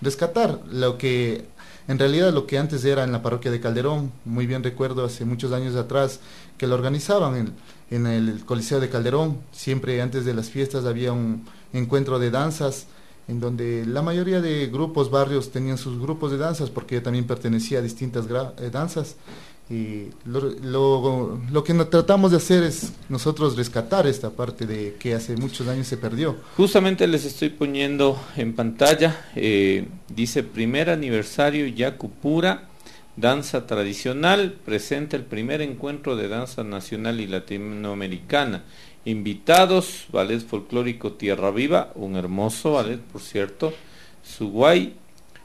rescatar 0.00 0.60
lo 0.70 0.98
que 0.98 1.44
en 1.90 1.98
realidad 1.98 2.32
lo 2.32 2.46
que 2.46 2.56
antes 2.56 2.84
era 2.84 3.02
en 3.02 3.10
la 3.10 3.20
parroquia 3.20 3.50
de 3.50 3.58
Calderón, 3.58 4.12
muy 4.24 4.46
bien 4.46 4.62
recuerdo 4.62 5.04
hace 5.04 5.24
muchos 5.24 5.50
años 5.50 5.74
atrás 5.74 6.20
que 6.56 6.68
lo 6.68 6.76
organizaban 6.76 7.34
en, 7.34 7.52
en 7.90 8.06
el 8.06 8.44
Coliseo 8.44 8.78
de 8.78 8.88
Calderón, 8.88 9.38
siempre 9.50 10.00
antes 10.00 10.24
de 10.24 10.32
las 10.32 10.50
fiestas 10.50 10.84
había 10.84 11.12
un 11.12 11.48
encuentro 11.72 12.20
de 12.20 12.30
danzas 12.30 12.86
en 13.26 13.40
donde 13.40 13.84
la 13.86 14.02
mayoría 14.02 14.40
de 14.40 14.68
grupos, 14.68 15.10
barrios 15.10 15.50
tenían 15.50 15.78
sus 15.78 16.00
grupos 16.00 16.30
de 16.30 16.38
danzas 16.38 16.70
porque 16.70 16.94
yo 16.94 17.02
también 17.02 17.26
pertenecía 17.26 17.80
a 17.80 17.82
distintas 17.82 18.26
eh, 18.26 18.70
danzas 18.70 19.16
y 19.70 20.08
lo, 20.24 21.38
lo, 21.52 21.64
que 21.64 21.72
tratamos 21.84 22.32
de 22.32 22.38
hacer 22.38 22.64
es 22.64 22.92
nosotros 23.08 23.56
rescatar 23.56 24.04
esta 24.08 24.30
parte 24.30 24.66
de 24.66 24.96
que 24.98 25.14
hace 25.14 25.36
muchos 25.36 25.68
años 25.68 25.86
se 25.86 25.96
perdió. 25.96 26.36
Justamente 26.56 27.06
les 27.06 27.24
estoy 27.24 27.50
poniendo 27.50 28.20
en 28.36 28.54
pantalla, 28.54 29.26
eh, 29.36 29.86
dice 30.08 30.42
primer 30.42 30.90
aniversario 30.90 31.68
Yacupura, 31.68 32.68
danza 33.14 33.68
tradicional, 33.68 34.56
presenta 34.64 35.16
el 35.16 35.22
primer 35.22 35.60
encuentro 35.60 36.16
de 36.16 36.26
danza 36.26 36.64
nacional 36.64 37.20
y 37.20 37.28
latinoamericana. 37.28 38.64
Invitados, 39.04 40.06
ballet 40.10 40.40
folclórico 40.40 41.12
Tierra 41.12 41.52
Viva, 41.52 41.92
un 41.94 42.16
hermoso 42.16 42.72
ballet, 42.72 42.98
por 42.98 43.20
cierto, 43.20 43.72
Suguay, 44.24 44.94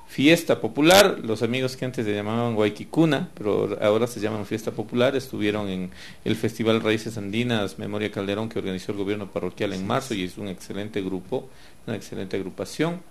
Fiesta 0.07 0.61
Popular, 0.61 1.19
los 1.23 1.41
amigos 1.41 1.75
que 1.75 1.85
antes 1.85 2.05
se 2.05 2.13
llamaban 2.13 2.55
Guayquicuna, 2.55 3.29
pero 3.33 3.77
ahora 3.81 4.07
se 4.07 4.19
llaman 4.19 4.45
Fiesta 4.45 4.71
Popular, 4.71 5.15
estuvieron 5.15 5.67
en 5.67 5.89
el 6.23 6.35
Festival 6.35 6.81
Raíces 6.81 7.17
Andinas 7.17 7.79
Memoria 7.79 8.11
Calderón 8.11 8.47
que 8.47 8.59
organizó 8.59 8.91
el 8.91 8.99
gobierno 8.99 9.27
parroquial 9.31 9.73
en 9.73 9.85
marzo 9.85 10.13
y 10.13 10.23
es 10.23 10.37
un 10.37 10.47
excelente 10.47 11.01
grupo, 11.01 11.49
una 11.87 11.95
excelente 11.95 12.37
agrupación. 12.37 13.01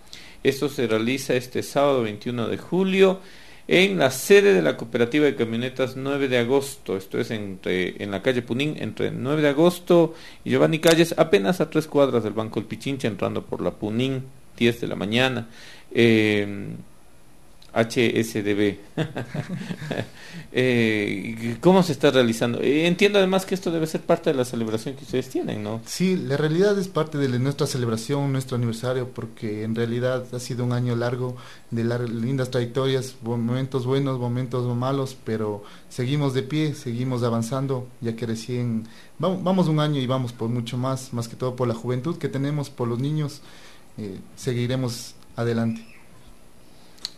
Esto 0.42 0.68
se 0.68 0.86
realiza 0.86 1.34
este 1.34 1.62
sábado 1.62 2.02
21 2.02 2.48
de 2.48 2.58
julio 2.58 3.20
en 3.66 3.98
la 3.98 4.10
sede 4.10 4.52
de 4.52 4.60
la 4.60 4.76
cooperativa 4.76 5.24
de 5.24 5.36
camionetas 5.36 5.96
9 5.96 6.28
de 6.28 6.38
agosto, 6.38 6.98
esto 6.98 7.18
es 7.18 7.30
entre, 7.30 8.02
en 8.02 8.10
la 8.10 8.20
calle 8.20 8.42
Punín, 8.42 8.76
entre 8.78 9.10
9 9.10 9.40
de 9.40 9.48
agosto 9.48 10.14
y 10.44 10.50
Giovanni 10.50 10.80
Calles, 10.80 11.14
apenas 11.16 11.62
a 11.62 11.70
tres 11.70 11.86
cuadras 11.86 12.24
del 12.24 12.34
Banco 12.34 12.60
El 12.60 12.66
Pichincha, 12.66 13.08
entrando 13.08 13.42
por 13.42 13.62
la 13.62 13.70
Punín, 13.70 14.24
10 14.58 14.82
de 14.82 14.86
la 14.86 14.96
mañana. 14.96 15.48
Eh, 15.94 16.74
HSDB. 17.74 18.78
eh, 20.52 21.56
¿Cómo 21.60 21.82
se 21.82 21.92
está 21.92 22.12
realizando? 22.12 22.60
Eh, 22.60 22.86
entiendo 22.86 23.18
además 23.18 23.44
que 23.44 23.56
esto 23.56 23.72
debe 23.72 23.86
ser 23.88 24.02
parte 24.02 24.30
de 24.30 24.36
la 24.36 24.44
celebración 24.44 24.94
que 24.94 25.02
ustedes 25.02 25.28
tienen, 25.28 25.64
¿no? 25.64 25.80
Sí, 25.84 26.16
la 26.16 26.36
realidad 26.36 26.78
es 26.78 26.86
parte 26.86 27.18
de 27.18 27.28
nuestra 27.40 27.66
celebración, 27.66 28.30
nuestro 28.30 28.56
aniversario, 28.56 29.08
porque 29.08 29.64
en 29.64 29.74
realidad 29.74 30.24
ha 30.32 30.38
sido 30.38 30.64
un 30.64 30.72
año 30.72 30.94
largo 30.94 31.36
de 31.72 31.84
lindas 32.08 32.50
trayectorias, 32.50 33.16
momentos 33.22 33.86
buenos, 33.86 34.20
momentos 34.20 34.64
malos, 34.76 35.16
pero 35.24 35.64
seguimos 35.88 36.32
de 36.32 36.44
pie, 36.44 36.74
seguimos 36.74 37.24
avanzando, 37.24 37.88
ya 38.00 38.14
que 38.14 38.26
recién 38.26 38.86
vamos, 39.18 39.42
vamos 39.42 39.66
un 39.66 39.80
año 39.80 40.00
y 40.00 40.06
vamos 40.06 40.32
por 40.32 40.48
mucho 40.48 40.78
más, 40.78 41.12
más 41.12 41.26
que 41.26 41.34
todo 41.34 41.56
por 41.56 41.66
la 41.66 41.74
juventud 41.74 42.18
que 42.18 42.28
tenemos, 42.28 42.70
por 42.70 42.86
los 42.86 43.00
niños, 43.00 43.40
eh, 43.98 44.18
seguiremos 44.36 45.16
adelante. 45.36 45.94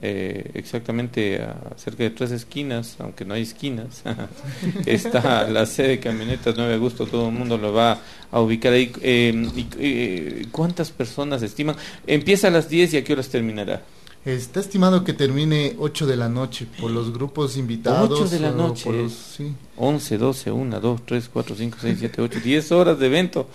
eh, 0.02 0.52
exactamente 0.54 1.42
a 1.42 1.78
cerca 1.78 2.04
de 2.04 2.12
tres 2.12 2.32
esquinas, 2.32 2.96
aunque 3.00 3.26
no 3.26 3.34
hay 3.34 3.44
esquinas, 3.44 4.04
está 4.86 5.48
la 5.48 5.66
sede 5.66 5.90
de 5.90 6.00
camionetas 6.00 6.56
9 6.56 6.70
de 6.70 6.76
agosto, 6.76 7.06
todo 7.06 7.30
el 7.30 7.36
mundo 7.36 7.58
lo 7.58 7.74
va 7.74 8.00
a 8.32 8.40
ubicar 8.40 8.74
ahí. 8.74 8.92
Eh, 9.02 9.68
eh, 9.80 10.46
¿Cuántas 10.52 10.92
personas 10.92 11.44
estiman? 11.44 11.76
Empieza 12.08 12.48
a 12.48 12.52
las 12.52 12.70
10 12.70 12.94
y 12.94 12.98
a 12.98 13.04
qué 13.04 13.14
horas 13.14 13.30
terminará. 13.30 13.82
Está 14.24 14.60
estimado 14.60 15.04
que 15.04 15.14
termine 15.14 15.76
8 15.80 16.06
de 16.06 16.16
la 16.16 16.30
noche 16.30 16.68
por 16.80 16.92
los 16.92 17.12
grupos 17.12 17.58
invitados. 17.58 18.22
8 18.22 18.30
de 18.30 18.40
la 18.40 18.52
noche. 18.52 19.10
sí. 19.10 19.56
11, 19.78 20.18
12, 20.20 20.52
1, 20.52 20.80
2, 20.80 21.02
3, 21.08 21.30
4, 21.34 21.56
5, 21.56 21.78
6, 21.82 21.96
7, 21.98 22.22
8, 22.22 22.40
10 22.44 22.72
horas 22.72 23.00
de 23.00 23.08
evento. 23.08 23.50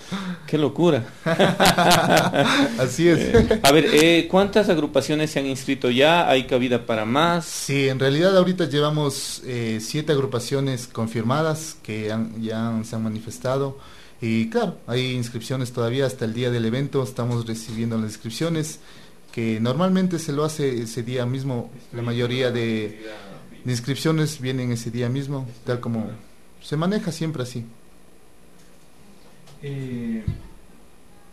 ¡Qué 0.44 0.58
locura! 0.58 1.06
Así 2.80 3.06
es. 3.06 3.18
Eh, 3.20 3.60
a 3.62 3.70
ver, 3.70 3.86
eh, 3.92 4.26
¿cuántas 4.28 4.68
agrupaciones 4.68 5.30
se 5.30 5.38
han 5.38 5.46
inscrito 5.46 5.88
ya? 5.88 6.28
¿Hay 6.28 6.48
cabida 6.48 6.84
para 6.84 7.04
más? 7.04 7.44
Sí, 7.44 7.88
en 7.88 8.00
realidad 8.00 8.36
ahorita 8.36 8.68
llevamos 8.68 9.42
eh, 9.44 9.78
siete 9.80 10.10
agrupaciones 10.10 10.88
confirmadas 10.88 11.76
que 11.80 12.12
ya 12.40 12.80
se 12.82 12.96
han 12.96 13.04
manifestado. 13.04 13.78
Y 14.20 14.50
claro, 14.50 14.78
hay 14.88 15.12
inscripciones 15.12 15.72
todavía 15.72 16.06
hasta 16.06 16.24
el 16.24 16.34
día 16.34 16.50
del 16.50 16.64
evento. 16.64 17.04
Estamos 17.04 17.46
recibiendo 17.46 17.96
las 17.98 18.06
inscripciones 18.06 18.80
que 19.36 19.60
normalmente 19.60 20.18
se 20.18 20.32
lo 20.32 20.46
hace 20.46 20.84
ese 20.84 21.02
día 21.02 21.26
mismo. 21.26 21.70
La 21.92 22.00
mayoría 22.00 22.50
de, 22.50 23.04
inscripciones 23.66 24.40
vienen 24.40 24.72
ese 24.72 24.90
día 24.90 25.10
mismo, 25.10 25.46
tal 25.66 25.78
como 25.78 26.08
se 26.62 26.78
maneja 26.78 27.12
siempre 27.12 27.42
así. 27.42 27.66
Eh, 29.62 30.24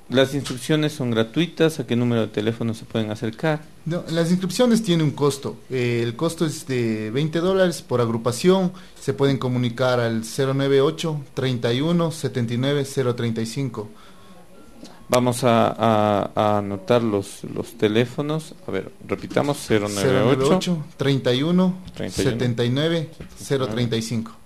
las 0.10 0.34
inscripciones 0.34 0.92
son 0.92 1.12
gratuitas, 1.12 1.80
¿a 1.80 1.88
qué 1.88 1.96
número 1.96 2.24
de 2.24 2.28
teléfono 2.28 2.74
se 2.74 2.84
pueden 2.84 3.10
acercar? 3.10 3.62
No, 3.86 4.04
las 4.10 4.32
inscripciones 4.32 4.84
tienen 4.84 5.06
un 5.06 5.12
costo, 5.14 5.56
eh, 5.70 6.02
el 6.04 6.18
costo 6.18 6.46
es 6.46 6.68
de 6.68 7.10
20 7.10 7.40
dólares 7.40 7.82
por 7.82 8.02
agrupación, 8.02 8.74
se 9.00 9.14
pueden 9.14 9.38
comunicar 9.38 10.02
al 10.02 10.24
098 10.24 11.22
31 11.36 12.12
79 12.12 12.84
035 13.16 13.90
Vamos 15.10 15.44
a, 15.44 16.58
anotar 16.58 17.04
los, 17.04 17.44
los 17.44 17.74
teléfonos. 17.78 18.56
A 18.68 18.72
ver, 18.72 18.92
repitamos 19.08 19.70
098 19.70 20.86
31, 20.98 21.76
79 22.10 23.10
035. 23.48 24.44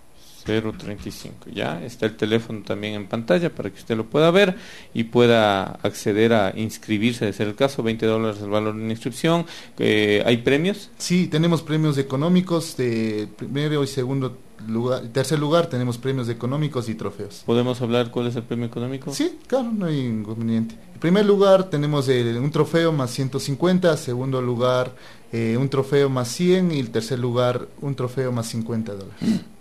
035. 0.47 1.49
Ya 1.53 1.83
está 1.83 2.05
el 2.05 2.15
teléfono 2.15 2.61
también 2.63 2.93
en 2.93 3.07
pantalla 3.07 3.53
para 3.53 3.69
que 3.69 3.79
usted 3.79 3.97
lo 3.97 4.05
pueda 4.05 4.31
ver 4.31 4.55
y 4.93 5.05
pueda 5.05 5.63
acceder 5.83 6.33
a 6.33 6.53
inscribirse, 6.55 7.25
de 7.25 7.33
ser 7.33 7.47
el 7.47 7.55
caso, 7.55 7.83
20 7.83 8.05
dólares 8.05 8.41
el 8.41 8.49
valor 8.49 8.75
de 8.75 8.85
la 8.85 8.91
inscripción. 8.91 9.45
Eh, 9.77 10.23
¿Hay 10.25 10.37
premios? 10.37 10.89
Sí, 10.97 11.27
tenemos 11.27 11.61
premios 11.61 11.97
económicos 11.97 12.77
de 12.77 13.27
primero 13.35 13.83
y 13.83 13.87
segundo 13.87 14.37
lugar, 14.67 15.03
tercer 15.13 15.39
lugar 15.39 15.67
tenemos 15.67 15.97
premios 15.97 16.29
económicos 16.29 16.89
y 16.89 16.95
trofeos. 16.95 17.43
¿Podemos 17.45 17.81
hablar 17.81 18.11
cuál 18.11 18.27
es 18.27 18.35
el 18.35 18.43
premio 18.43 18.65
económico? 18.65 19.13
Sí, 19.13 19.37
claro, 19.47 19.71
no 19.71 19.85
hay 19.85 19.99
inconveniente. 19.99 20.75
En 20.93 20.99
primer 20.99 21.25
lugar 21.25 21.69
tenemos 21.69 22.07
un 22.07 22.51
trofeo 22.51 22.91
más 22.91 23.11
150, 23.11 23.95
segundo 23.97 24.41
lugar 24.41 24.93
eh, 25.31 25.57
un 25.59 25.67
trofeo 25.69 26.09
más 26.09 26.29
100 26.29 26.71
y 26.71 26.79
el 26.79 26.89
tercer 26.89 27.19
lugar 27.19 27.67
un 27.81 27.95
trofeo 27.95 28.31
más 28.31 28.47
50 28.47 28.93
dólares. 28.93 29.15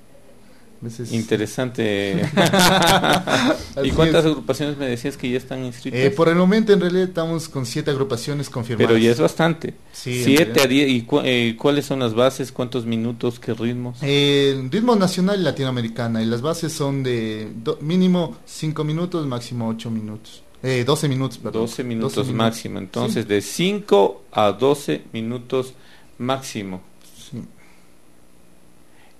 Interesante. 1.10 2.22
¿Y 3.82 3.90
cuántas 3.90 4.24
agrupaciones 4.26 4.76
me 4.76 4.86
decías 4.86 5.16
que 5.16 5.30
ya 5.30 5.38
están 5.38 5.64
inscritas? 5.64 6.00
Eh, 6.00 6.10
por 6.10 6.28
el 6.28 6.36
momento 6.36 6.72
en 6.72 6.80
realidad 6.80 7.04
estamos 7.04 7.48
con 7.48 7.66
siete 7.66 7.90
agrupaciones 7.90 8.50
confirmadas. 8.50 8.86
Pero 8.86 8.98
ya 8.98 9.10
es 9.10 9.20
bastante. 9.20 9.74
siete 9.92 10.60
a 10.60 10.66
diez. 10.66 10.88
¿Y 10.88 11.06
eh, 11.24 11.56
cuáles 11.58 11.86
son 11.86 12.00
las 12.00 12.14
bases? 12.14 12.52
¿Cuántos 12.52 12.86
minutos? 12.86 13.40
¿Qué 13.40 13.54
ritmos? 13.54 13.98
Eh, 14.02 14.68
ritmo 14.70 14.96
nacional 14.96 15.40
y 15.40 15.44
latinoamericana. 15.44 16.22
Y 16.22 16.26
las 16.26 16.42
bases 16.42 16.72
son 16.72 17.02
de 17.02 17.48
mínimo 17.80 18.36
cinco 18.44 18.84
minutos, 18.84 19.26
máximo 19.26 19.68
ocho 19.68 19.90
minutos. 19.90 20.42
Eh, 20.62 20.84
12 20.84 21.08
minutos, 21.08 21.38
perdón. 21.38 21.62
12 21.62 21.84
minutos, 21.84 22.28
máximo. 22.32 22.78
Entonces, 22.78 23.28
de 23.28 23.40
5 23.40 24.24
a 24.32 24.52
12 24.52 25.04
minutos 25.12 25.74
máximo 26.18 26.82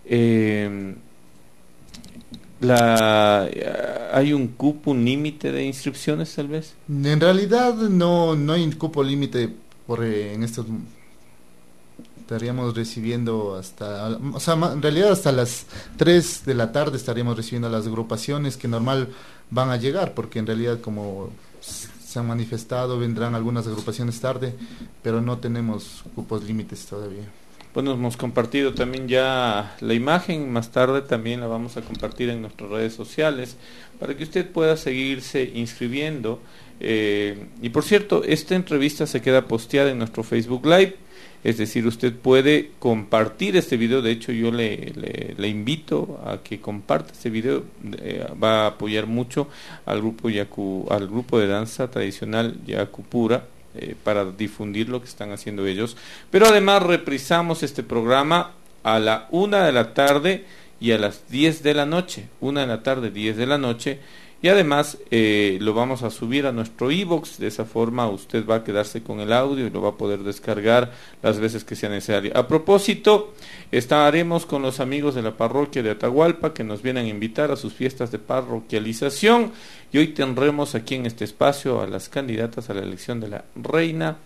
Eh, 0.04 0.94
la, 2.66 3.48
¿Hay 4.12 4.33
un 4.33 4.48
cupo, 4.48 4.92
un 4.92 5.05
límite 5.05 5.52
de 5.52 5.64
inscripciones 5.64 6.35
tal 6.35 6.48
vez? 6.48 6.74
En 6.88 7.20
realidad 7.20 7.74
no, 7.74 8.35
no 8.35 8.52
hay 8.52 8.64
un 8.64 8.72
cupo 8.72 9.02
límite 9.02 9.50
por 9.87 10.05
en 10.05 10.42
estos 10.42 10.66
estaríamos 12.26 12.74
recibiendo 12.74 13.55
hasta, 13.55 14.18
o 14.33 14.40
sea, 14.40 14.55
en 14.55 14.83
realidad 14.83 15.12
hasta 15.12 15.31
las 15.31 15.66
3 15.96 16.44
de 16.44 16.55
la 16.55 16.72
tarde 16.72 16.96
estaríamos 16.96 17.37
recibiendo 17.37 17.68
las 17.68 17.87
agrupaciones 17.87 18.57
que 18.57 18.66
normal 18.66 19.11
van 19.48 19.70
a 19.70 19.76
llegar, 19.76 20.12
porque 20.12 20.40
en 20.40 20.46
realidad 20.46 20.81
como 20.81 21.31
se 21.61 22.18
han 22.18 22.26
manifestado 22.26 22.98
vendrán 22.98 23.37
algunas 23.37 23.66
agrupaciones 23.68 24.20
tarde, 24.20 24.57
pero 25.05 25.20
no 25.20 25.38
tenemos 25.38 26.02
cupos 26.16 26.42
límites 26.42 26.85
todavía. 26.87 27.31
Bueno, 27.76 27.92
hemos 27.92 28.16
compartido 28.16 28.72
también 28.72 29.06
ya 29.06 29.76
la 29.82 29.92
imagen, 29.92 30.50
más 30.50 30.72
tarde 30.72 31.02
también 31.02 31.40
la 31.40 31.46
vamos 31.46 31.76
a 31.76 31.82
compartir 31.82 32.30
en 32.30 32.40
nuestras 32.40 32.70
redes 32.70 32.94
sociales 32.94 33.58
para 34.00 34.16
que 34.16 34.22
usted 34.22 34.50
pueda 34.50 34.78
seguirse 34.78 35.52
inscribiendo. 35.54 36.40
Eh, 36.80 37.36
y 37.60 37.68
por 37.68 37.84
cierto, 37.84 38.24
esta 38.24 38.54
entrevista 38.54 39.06
se 39.06 39.20
queda 39.20 39.46
posteada 39.46 39.90
en 39.90 39.98
nuestro 39.98 40.22
Facebook 40.22 40.64
Live. 40.64 40.96
Es 41.44 41.58
decir, 41.58 41.86
usted 41.86 42.14
puede 42.14 42.70
compartir 42.78 43.58
este 43.58 43.76
video, 43.76 44.00
de 44.00 44.12
hecho 44.12 44.32
yo 44.32 44.50
le, 44.50 44.94
le, 45.36 45.48
invito 45.48 46.18
a 46.24 46.38
que 46.38 46.62
comparta 46.62 47.12
este 47.12 47.28
video, 47.28 47.62
eh, 47.98 48.26
va 48.42 48.62
a 48.62 48.66
apoyar 48.68 49.06
mucho 49.06 49.48
al 49.84 49.98
grupo, 49.98 50.30
Yaku, 50.30 50.86
al 50.90 51.08
grupo 51.08 51.38
de 51.38 51.46
danza 51.46 51.90
tradicional 51.90 52.56
Yakupura, 52.66 53.44
eh, 53.78 53.94
para 54.02 54.24
difundir 54.24 54.88
lo 54.88 55.00
que 55.00 55.08
están 55.08 55.32
haciendo 55.32 55.66
ellos. 55.66 55.96
Pero 56.30 56.46
además 56.46 56.82
reprisamos 56.82 57.62
este 57.62 57.82
programa 57.82 58.52
a 58.82 58.98
la 58.98 59.28
una 59.30 59.64
de 59.64 59.72
la 59.72 59.94
tarde 59.94 60.44
y 60.80 60.92
a 60.92 60.98
las 60.98 61.28
10 61.28 61.62
de 61.62 61.74
la 61.74 61.86
noche, 61.86 62.28
una 62.40 62.62
de 62.62 62.66
la 62.66 62.82
tarde, 62.82 63.10
10 63.10 63.36
de 63.36 63.46
la 63.46 63.58
noche, 63.58 64.00
y 64.42 64.49
además 64.49 64.99
eh, 65.11 65.59
lo 65.61 65.72
vamos 65.72 66.03
a 66.03 66.11
subir 66.11 66.46
a 66.46 66.53
nuestro 66.53 66.90
iBox, 66.90 67.38
de 67.38 67.46
esa 67.46 67.64
forma 67.64 68.09
usted 68.09 68.46
va 68.46 68.57
a 68.57 68.64
quedarse 68.64 69.03
con 69.03 69.20
el 69.20 69.33
audio 69.33 69.66
y 69.66 69.70
lo 69.70 69.81
va 69.81 69.90
a 69.90 69.96
poder 69.96 70.20
descargar 70.20 70.92
las 71.22 71.38
veces 71.38 71.64
que 71.64 71.75
sea 71.75 71.88
necesario. 71.88 72.37
A 72.37 72.46
propósito, 72.46 73.33
estaremos 73.72 74.44
con 74.44 74.62
los 74.62 74.81
amigos 74.81 75.14
de 75.14 75.22
la 75.22 75.37
parroquia 75.37 75.83
de 75.83 75.90
Atahualpa 75.90 76.53
que 76.53 76.64
nos 76.64 76.83
vienen 76.83 77.07
a 77.07 77.09
invitar 77.09 77.51
a 77.51 77.57
sus 77.57 77.72
fiestas 77.72 78.11
de 78.12 78.18
parroquialización 78.18 79.53
y 79.90 79.99
hoy 79.99 80.09
tendremos 80.09 80.75
aquí 80.75 80.96
en 80.96 81.07
este 81.07 81.25
espacio 81.25 81.81
a 81.81 81.87
las 81.87 82.09
candidatas 82.09 82.68
a 82.68 82.75
la 82.75 82.83
elección 82.83 83.20
de 83.20 83.29
la 83.29 83.44
reina 83.55 84.18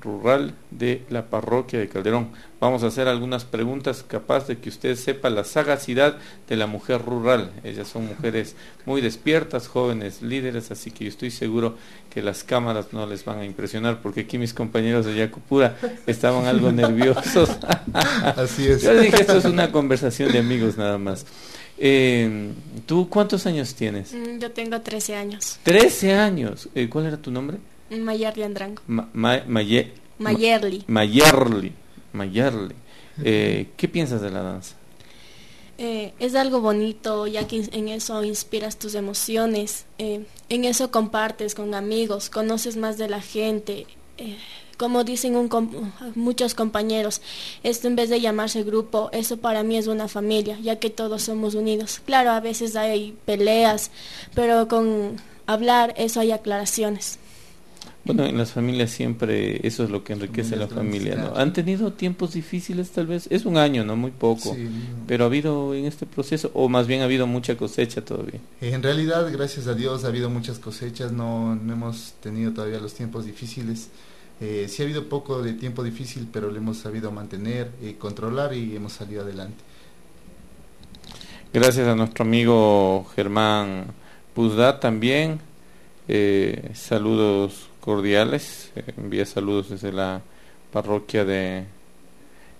rural 0.00 0.54
de 0.70 1.02
la 1.10 1.26
parroquia 1.26 1.78
de 1.78 1.88
Calderón. 1.88 2.28
Vamos 2.60 2.82
a 2.82 2.88
hacer 2.88 3.08
algunas 3.08 3.44
preguntas 3.44 4.04
capaz 4.06 4.46
de 4.46 4.58
que 4.58 4.68
usted 4.68 4.96
sepa 4.96 5.30
la 5.30 5.44
sagacidad 5.44 6.16
de 6.48 6.56
la 6.56 6.66
mujer 6.66 7.02
rural. 7.02 7.50
Ellas 7.64 7.88
son 7.88 8.06
mujeres 8.06 8.54
muy 8.86 9.00
despiertas, 9.00 9.68
jóvenes 9.68 10.20
líderes, 10.22 10.70
así 10.70 10.90
que 10.90 11.04
yo 11.04 11.10
estoy 11.10 11.30
seguro 11.30 11.76
que 12.10 12.22
las 12.22 12.44
cámaras 12.44 12.92
no 12.92 13.06
les 13.06 13.24
van 13.24 13.38
a 13.38 13.44
impresionar 13.44 14.00
porque 14.02 14.20
aquí 14.22 14.36
mis 14.38 14.52
compañeros 14.52 15.06
de 15.06 15.14
Yacupura 15.16 15.76
estaban 16.06 16.46
algo 16.46 16.70
nerviosos. 16.72 17.50
así 18.36 18.66
es. 18.66 18.82
Yo 18.82 18.98
dije, 18.98 19.20
esto 19.20 19.38
es 19.38 19.44
una 19.44 19.72
conversación 19.72 20.32
de 20.32 20.38
amigos 20.38 20.76
nada 20.76 20.98
más. 20.98 21.24
Eh, 21.82 22.50
¿Tú 22.84 23.08
cuántos 23.08 23.46
años 23.46 23.74
tienes? 23.74 24.12
Mm, 24.12 24.38
yo 24.38 24.50
tengo 24.50 24.80
13 24.82 25.16
años. 25.16 25.58
13 25.62 26.12
años. 26.12 26.68
Eh, 26.74 26.90
¿Cuál 26.90 27.06
era 27.06 27.16
tu 27.16 27.30
nombre? 27.30 27.56
Mayerli 27.90 28.42
Andrango. 28.42 28.82
Mayerli. 28.86 30.84
Mayerli. 30.86 31.72
Mayerli. 32.12 32.74
Eh, 33.22 33.68
¿Qué 33.76 33.88
piensas 33.88 34.20
de 34.20 34.30
la 34.30 34.42
danza? 34.42 34.76
Eh, 35.78 36.12
es 36.18 36.34
algo 36.34 36.60
bonito, 36.60 37.26
ya 37.26 37.46
que 37.46 37.68
en 37.72 37.88
eso 37.88 38.22
inspiras 38.22 38.78
tus 38.78 38.94
emociones, 38.94 39.86
eh, 39.98 40.26
en 40.50 40.64
eso 40.66 40.90
compartes 40.90 41.54
con 41.54 41.74
amigos, 41.74 42.28
conoces 42.28 42.76
más 42.76 42.98
de 42.98 43.08
la 43.08 43.20
gente. 43.20 43.86
como 44.76 45.04
dicen 45.04 45.48
muchos 46.14 46.54
compañeros, 46.54 47.20
esto 47.62 47.86
en 47.86 47.96
vez 47.96 48.08
de 48.08 48.20
llamarse 48.20 48.62
grupo, 48.62 49.10
eso 49.12 49.36
para 49.38 49.62
mí 49.62 49.76
es 49.76 49.86
una 49.86 50.08
familia, 50.08 50.58
ya 50.60 50.78
que 50.78 50.88
todos 50.90 51.22
somos 51.22 51.54
unidos. 51.54 52.00
Claro, 52.04 52.30
a 52.30 52.40
veces 52.40 52.76
hay 52.76 53.14
peleas, 53.26 53.90
pero 54.34 54.68
con 54.68 55.16
hablar 55.46 55.94
eso 55.96 56.20
hay 56.20 56.32
aclaraciones. 56.32 57.18
Bueno, 58.02 58.24
en 58.24 58.38
las 58.38 58.52
familias 58.52 58.90
siempre 58.90 59.66
eso 59.66 59.84
es 59.84 59.90
lo 59.90 60.02
que 60.02 60.14
enriquece 60.14 60.54
a 60.54 60.58
la 60.58 60.68
familia, 60.68 61.16
¿no? 61.16 61.36
¿Han 61.36 61.52
tenido 61.52 61.92
tiempos 61.92 62.32
difíciles 62.32 62.90
tal 62.90 63.06
vez? 63.06 63.26
Es 63.30 63.44
un 63.44 63.58
año, 63.58 63.84
¿no? 63.84 63.94
Muy 63.94 64.10
poco. 64.10 64.56
Pero 65.06 65.24
ha 65.24 65.26
habido 65.26 65.74
en 65.74 65.84
este 65.84 66.06
proceso, 66.06 66.50
o 66.54 66.68
más 66.68 66.86
bien 66.86 67.02
ha 67.02 67.04
habido 67.04 67.26
mucha 67.26 67.56
cosecha 67.56 68.02
todavía. 68.02 68.40
En 68.62 68.82
realidad, 68.82 69.30
gracias 69.30 69.66
a 69.66 69.74
Dios, 69.74 70.04
ha 70.04 70.08
habido 70.08 70.30
muchas 70.30 70.58
cosechas, 70.58 71.12
no, 71.12 71.54
no 71.54 71.72
hemos 71.72 72.14
tenido 72.22 72.52
todavía 72.52 72.80
los 72.80 72.94
tiempos 72.94 73.26
difíciles. 73.26 73.90
Eh, 74.40 74.66
sí 74.68 74.80
ha 74.80 74.86
habido 74.86 75.08
poco 75.08 75.42
de 75.42 75.52
tiempo 75.52 75.84
difícil, 75.84 76.26
pero 76.32 76.50
lo 76.50 76.56
hemos 76.56 76.78
sabido 76.78 77.12
mantener 77.12 77.70
y 77.82 77.92
controlar 77.92 78.54
y 78.54 78.74
hemos 78.74 78.94
salido 78.94 79.22
adelante. 79.22 79.62
Gracias 81.52 81.86
a 81.86 81.94
nuestro 81.94 82.24
amigo 82.24 83.04
Germán 83.14 83.86
Puzda 84.34 84.80
también. 84.80 85.40
Eh, 86.08 86.70
saludos 86.74 87.69
cordiales. 87.80 88.70
Eh, 88.76 88.94
envía 88.96 89.26
saludos 89.26 89.70
desde 89.70 89.92
la 89.92 90.22
parroquia 90.72 91.24
de, 91.24 91.64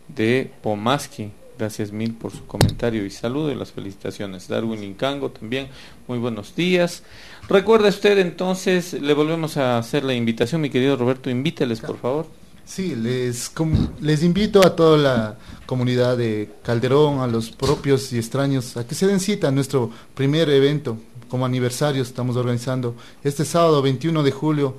de 0.08 0.50
Pomaski. 0.62 1.30
Gracias 1.58 1.92
mil 1.92 2.14
por 2.14 2.32
su 2.32 2.46
comentario 2.46 3.04
y 3.04 3.10
saludo 3.10 3.52
y 3.52 3.54
las 3.54 3.70
felicitaciones. 3.70 4.48
Darwin 4.48 4.82
Incango 4.82 5.30
también, 5.30 5.68
muy 6.08 6.18
buenos 6.18 6.56
días. 6.56 7.02
Recuerda 7.48 7.90
usted 7.90 8.16
entonces, 8.18 8.94
le 8.94 9.12
volvemos 9.12 9.58
a 9.58 9.76
hacer 9.76 10.04
la 10.04 10.14
invitación, 10.14 10.62
mi 10.62 10.70
querido 10.70 10.96
Roberto, 10.96 11.28
invíteles 11.28 11.80
por 11.80 11.98
favor. 11.98 12.26
Sí, 12.64 12.94
les, 12.94 13.52
les 14.00 14.22
invito 14.22 14.64
a 14.64 14.76
toda 14.76 14.96
la 14.96 15.36
comunidad 15.66 16.16
de 16.16 16.50
Calderón, 16.62 17.20
a 17.20 17.26
los 17.26 17.50
propios 17.50 18.12
y 18.12 18.16
extraños, 18.16 18.76
a 18.76 18.86
que 18.86 18.94
se 18.94 19.06
den 19.06 19.20
cita 19.20 19.48
a 19.48 19.50
nuestro 19.50 19.90
primer 20.14 20.48
evento 20.48 20.96
como 21.28 21.44
aniversario. 21.44 22.02
Estamos 22.02 22.36
organizando 22.36 22.94
este 23.24 23.44
sábado 23.44 23.82
21 23.82 24.22
de 24.22 24.30
julio 24.30 24.76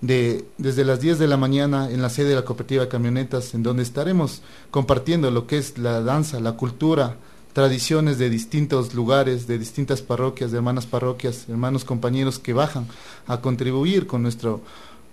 de, 0.00 0.44
desde 0.58 0.84
las 0.84 1.00
10 1.00 1.18
de 1.18 1.28
la 1.28 1.36
mañana 1.36 1.90
en 1.90 2.00
la 2.02 2.10
sede 2.10 2.30
de 2.30 2.34
la 2.36 2.44
cooperativa 2.44 2.84
de 2.84 2.88
camionetas, 2.88 3.54
en 3.54 3.62
donde 3.62 3.82
estaremos 3.82 4.42
compartiendo 4.70 5.30
lo 5.30 5.46
que 5.46 5.58
es 5.58 5.78
la 5.78 6.00
danza, 6.00 6.40
la 6.40 6.52
cultura, 6.52 7.16
tradiciones 7.52 8.18
de 8.18 8.30
distintos 8.30 8.94
lugares, 8.94 9.46
de 9.46 9.58
distintas 9.58 10.02
parroquias, 10.02 10.50
de 10.50 10.58
hermanas 10.58 10.86
parroquias, 10.86 11.48
hermanos 11.48 11.84
compañeros 11.84 12.38
que 12.38 12.52
bajan 12.52 12.86
a 13.26 13.40
contribuir 13.40 14.06
con 14.06 14.22
nuestro, 14.22 14.60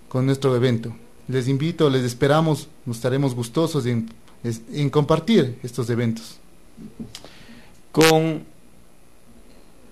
con 0.08 0.26
nuestro 0.26 0.54
evento. 0.56 0.94
Les 1.26 1.48
invito, 1.48 1.90
les 1.90 2.04
esperamos, 2.04 2.68
nos 2.86 2.96
estaremos 2.96 3.34
gustosos 3.34 3.84
en, 3.86 4.08
en 4.72 4.88
compartir 4.88 5.58
estos 5.62 5.90
eventos. 5.90 6.38
Con 7.92 8.44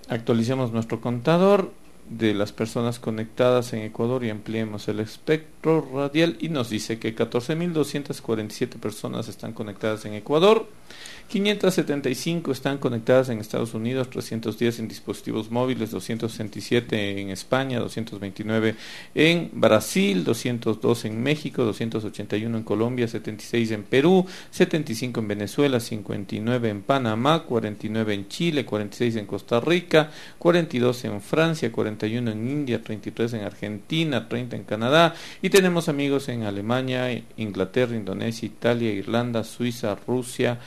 actualicemos 0.09 0.71
nuestro 0.71 1.01
contador 1.01 1.71
de 2.09 2.33
las 2.33 2.51
personas 2.51 2.99
conectadas 2.99 3.73
en 3.73 3.81
Ecuador 3.81 4.23
y 4.23 4.29
ampliemos 4.29 4.87
el 4.87 4.99
espectro 4.99 5.87
radial. 5.93 6.37
Y 6.39 6.49
nos 6.49 6.69
dice 6.69 6.99
que 6.99 7.15
14.247 7.15 8.79
personas 8.79 9.27
están 9.27 9.53
conectadas 9.53 10.05
en 10.05 10.13
Ecuador 10.13 10.67
575 11.27 12.51
están 12.51 12.77
conectadas 12.77 13.27
en 13.29 13.39
Estados 13.39 13.73
Unidos, 13.73 14.09
310 14.09 14.79
en 14.79 14.87
dispositivos 14.87 15.51
móviles, 15.51 15.91
267 15.91 17.21
en 17.21 17.29
España, 17.29 17.79
229 17.79 18.75
en 19.13 19.49
Brasil, 19.51 20.23
202 20.23 21.05
en 21.05 21.21
México, 21.21 21.65
281 21.65 22.57
en 22.57 22.63
Colombia, 22.63 23.07
76 23.07 23.71
en 23.71 23.83
Perú, 23.83 24.25
75 24.51 25.19
en 25.19 25.27
Venezuela, 25.27 25.79
59 25.81 26.69
en 26.69 26.81
Panamá, 26.81 27.43
49 27.43 28.13
en 28.13 28.27
Chile, 28.29 28.65
46 28.65 29.17
en 29.17 29.25
Costa 29.25 29.59
Rica, 29.59 30.11
42 30.39 31.03
en 31.05 31.21
Francia, 31.21 31.71
41 31.71 32.31
en 32.31 32.49
India, 32.49 32.81
33 32.81 33.33
en 33.33 33.41
Argentina, 33.41 34.29
30 34.29 34.55
en 34.55 34.63
Canadá 34.63 35.13
y 35.41 35.49
tenemos 35.49 35.89
amigos 35.89 36.29
en 36.29 36.43
Alemania, 36.43 37.09
Inglaterra, 37.35 37.95
Indonesia, 37.95 38.45
Italia, 38.45 38.91
Irlanda, 38.91 39.43
Suiza, 39.43 39.97
Rusia, 40.07 40.59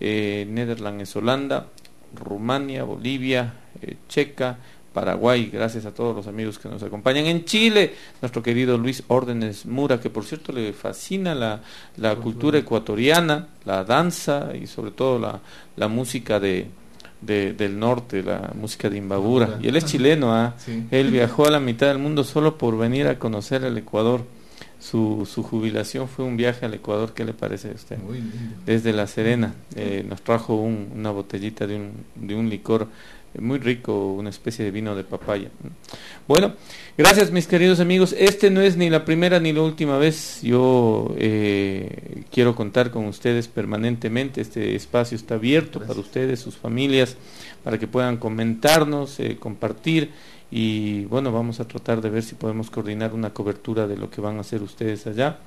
eh, 0.00 0.46
Netherlands 0.48 1.14
Holanda, 1.16 1.66
Rumania, 2.14 2.84
Bolivia, 2.84 3.54
eh, 3.80 3.96
Checa, 4.08 4.58
Paraguay, 4.92 5.50
gracias 5.52 5.86
a 5.86 5.92
todos 5.92 6.14
los 6.14 6.28
amigos 6.28 6.58
que 6.58 6.68
nos 6.68 6.82
acompañan. 6.82 7.26
En 7.26 7.44
Chile, 7.44 7.92
nuestro 8.22 8.42
querido 8.42 8.78
Luis 8.78 9.02
Órdenes 9.08 9.66
Mura, 9.66 10.00
que 10.00 10.08
por 10.08 10.24
cierto 10.24 10.52
le 10.52 10.72
fascina 10.72 11.34
la, 11.34 11.60
la 11.96 12.14
cultura 12.14 12.58
ecuatoriana, 12.58 13.48
la 13.64 13.82
danza 13.82 14.50
y 14.54 14.68
sobre 14.68 14.92
todo 14.92 15.18
la, 15.18 15.40
la 15.76 15.88
música 15.88 16.38
de, 16.38 16.68
del 17.20 17.78
norte, 17.78 18.22
la 18.22 18.52
música 18.54 18.88
de 18.88 18.98
Imbabura. 18.98 19.58
Y 19.60 19.66
él 19.66 19.76
es 19.76 19.84
chileno, 19.84 20.32
¿ah? 20.32 20.54
él 20.92 21.10
viajó 21.10 21.46
a 21.46 21.50
la 21.50 21.60
mitad 21.60 21.88
del 21.88 21.98
mundo 21.98 22.22
solo 22.22 22.56
por 22.56 22.78
venir 22.78 23.08
a 23.08 23.18
conocer 23.18 23.64
el 23.64 23.76
Ecuador 23.76 24.24
su, 24.84 25.26
su 25.26 25.42
jubilación 25.42 26.08
fue 26.08 26.26
un 26.26 26.36
viaje 26.36 26.66
al 26.66 26.74
Ecuador. 26.74 27.14
¿Qué 27.14 27.24
le 27.24 27.32
parece 27.32 27.70
a 27.70 27.72
usted? 27.72 27.96
Desde 28.66 28.92
La 28.92 29.06
Serena 29.06 29.54
eh, 29.76 30.04
nos 30.06 30.20
trajo 30.20 30.56
una 30.56 31.10
botellita 31.10 31.66
de 31.66 31.76
un, 31.76 31.92
de 32.14 32.34
un 32.34 32.50
licor 32.50 32.88
muy 33.40 33.58
rico, 33.58 34.12
una 34.12 34.28
especie 34.28 34.62
de 34.62 34.70
vino 34.70 34.94
de 34.94 35.02
papaya. 35.02 35.48
Bueno, 36.28 36.52
gracias 36.98 37.30
mis 37.30 37.46
queridos 37.46 37.80
amigos. 37.80 38.14
Este 38.16 38.50
no 38.50 38.60
es 38.60 38.76
ni 38.76 38.90
la 38.90 39.06
primera 39.06 39.40
ni 39.40 39.54
la 39.54 39.62
última 39.62 39.96
vez. 39.96 40.42
Yo 40.42 41.14
eh, 41.18 42.22
quiero 42.30 42.54
contar 42.54 42.90
con 42.90 43.06
ustedes 43.06 43.48
permanentemente. 43.48 44.42
Este 44.42 44.76
espacio 44.76 45.16
está 45.16 45.36
abierto 45.36 45.80
para 45.80 45.98
ustedes, 45.98 46.40
sus 46.40 46.56
familias, 46.56 47.16
para 47.64 47.78
que 47.78 47.88
puedan 47.88 48.18
comentarnos, 48.18 49.18
eh, 49.18 49.38
compartir 49.40 50.10
y 50.50 51.04
bueno, 51.06 51.32
vamos 51.32 51.60
a 51.60 51.66
tratar 51.66 52.00
de 52.00 52.10
ver 52.10 52.22
si 52.22 52.34
podemos 52.34 52.70
coordinar 52.70 53.14
una 53.14 53.32
cobertura 53.34 53.86
de 53.86 53.96
lo 53.96 54.10
que 54.10 54.20
van 54.20 54.38
a 54.38 54.40
hacer 54.40 54.62
ustedes 54.62 55.06
allá. 55.06 55.38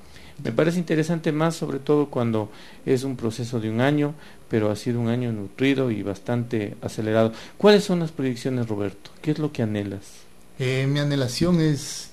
Me 0.42 0.52
parece 0.52 0.78
interesante 0.78 1.32
más, 1.32 1.56
sobre 1.56 1.80
todo 1.80 2.06
cuando 2.06 2.50
es 2.86 3.02
un 3.02 3.16
proceso 3.16 3.58
de 3.58 3.70
un 3.70 3.80
año, 3.80 4.14
pero 4.48 4.70
ha 4.70 4.76
sido 4.76 5.00
un 5.00 5.08
año 5.08 5.32
nutrido 5.32 5.90
y 5.90 6.02
bastante 6.02 6.76
acelerado. 6.80 7.32
¿Cuáles 7.56 7.84
son 7.84 8.00
las 8.00 8.12
proyecciones, 8.12 8.68
Roberto? 8.68 9.10
¿Qué 9.20 9.32
es 9.32 9.38
lo 9.38 9.50
que 9.50 9.62
anhelas? 9.62 10.28
Eh, 10.58 10.86
mi 10.88 11.00
anhelación 11.00 11.60
es 11.60 12.12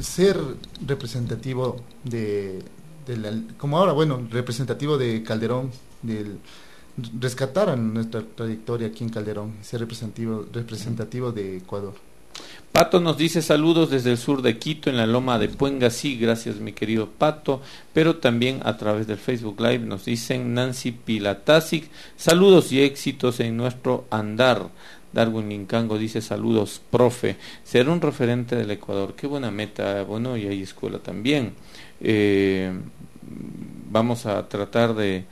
ser 0.00 0.38
representativo 0.86 1.80
de, 2.04 2.62
como 3.58 3.78
ahora, 3.78 3.92
bueno, 3.92 4.26
representativo 4.30 4.96
de 4.96 5.22
Calderón, 5.22 5.70
del 6.02 6.38
rescatar 7.18 7.76
nuestra 7.76 8.22
trayectoria 8.22 8.88
aquí 8.88 9.04
en 9.04 9.10
Calderón, 9.10 9.54
ser 9.62 9.80
representativo, 9.80 10.46
representativo 10.52 11.32
de 11.32 11.58
Ecuador. 11.58 11.94
Pato 12.76 13.00
nos 13.00 13.16
dice 13.16 13.40
saludos 13.40 13.88
desde 13.90 14.10
el 14.10 14.18
sur 14.18 14.42
de 14.42 14.58
Quito, 14.58 14.90
en 14.90 14.98
la 14.98 15.06
loma 15.06 15.38
de 15.38 15.48
Puengasí. 15.48 16.18
Gracias, 16.18 16.56
mi 16.56 16.72
querido 16.72 17.08
Pato. 17.08 17.62
Pero 17.94 18.16
también 18.16 18.60
a 18.64 18.76
través 18.76 19.06
del 19.06 19.16
Facebook 19.16 19.58
Live 19.60 19.78
nos 19.78 20.04
dicen 20.04 20.52
Nancy 20.52 20.92
Pilatasic. 20.92 21.88
Saludos 22.16 22.72
y 22.72 22.82
éxitos 22.82 23.40
en 23.40 23.56
nuestro 23.56 24.04
andar. 24.10 24.68
Darwin 25.12 25.48
Lincango 25.48 25.96
dice 25.96 26.20
saludos, 26.20 26.82
profe. 26.90 27.36
Ser 27.64 27.88
un 27.88 28.02
referente 28.02 28.56
del 28.56 28.70
Ecuador. 28.70 29.14
Qué 29.16 29.26
buena 29.26 29.50
meta. 29.50 30.02
Bueno, 30.02 30.36
y 30.36 30.46
hay 30.46 30.60
escuela 30.60 30.98
también. 30.98 31.54
Eh, 32.02 32.70
vamos 33.96 34.26
a 34.26 34.46
tratar 34.46 34.94
de... 34.94 35.24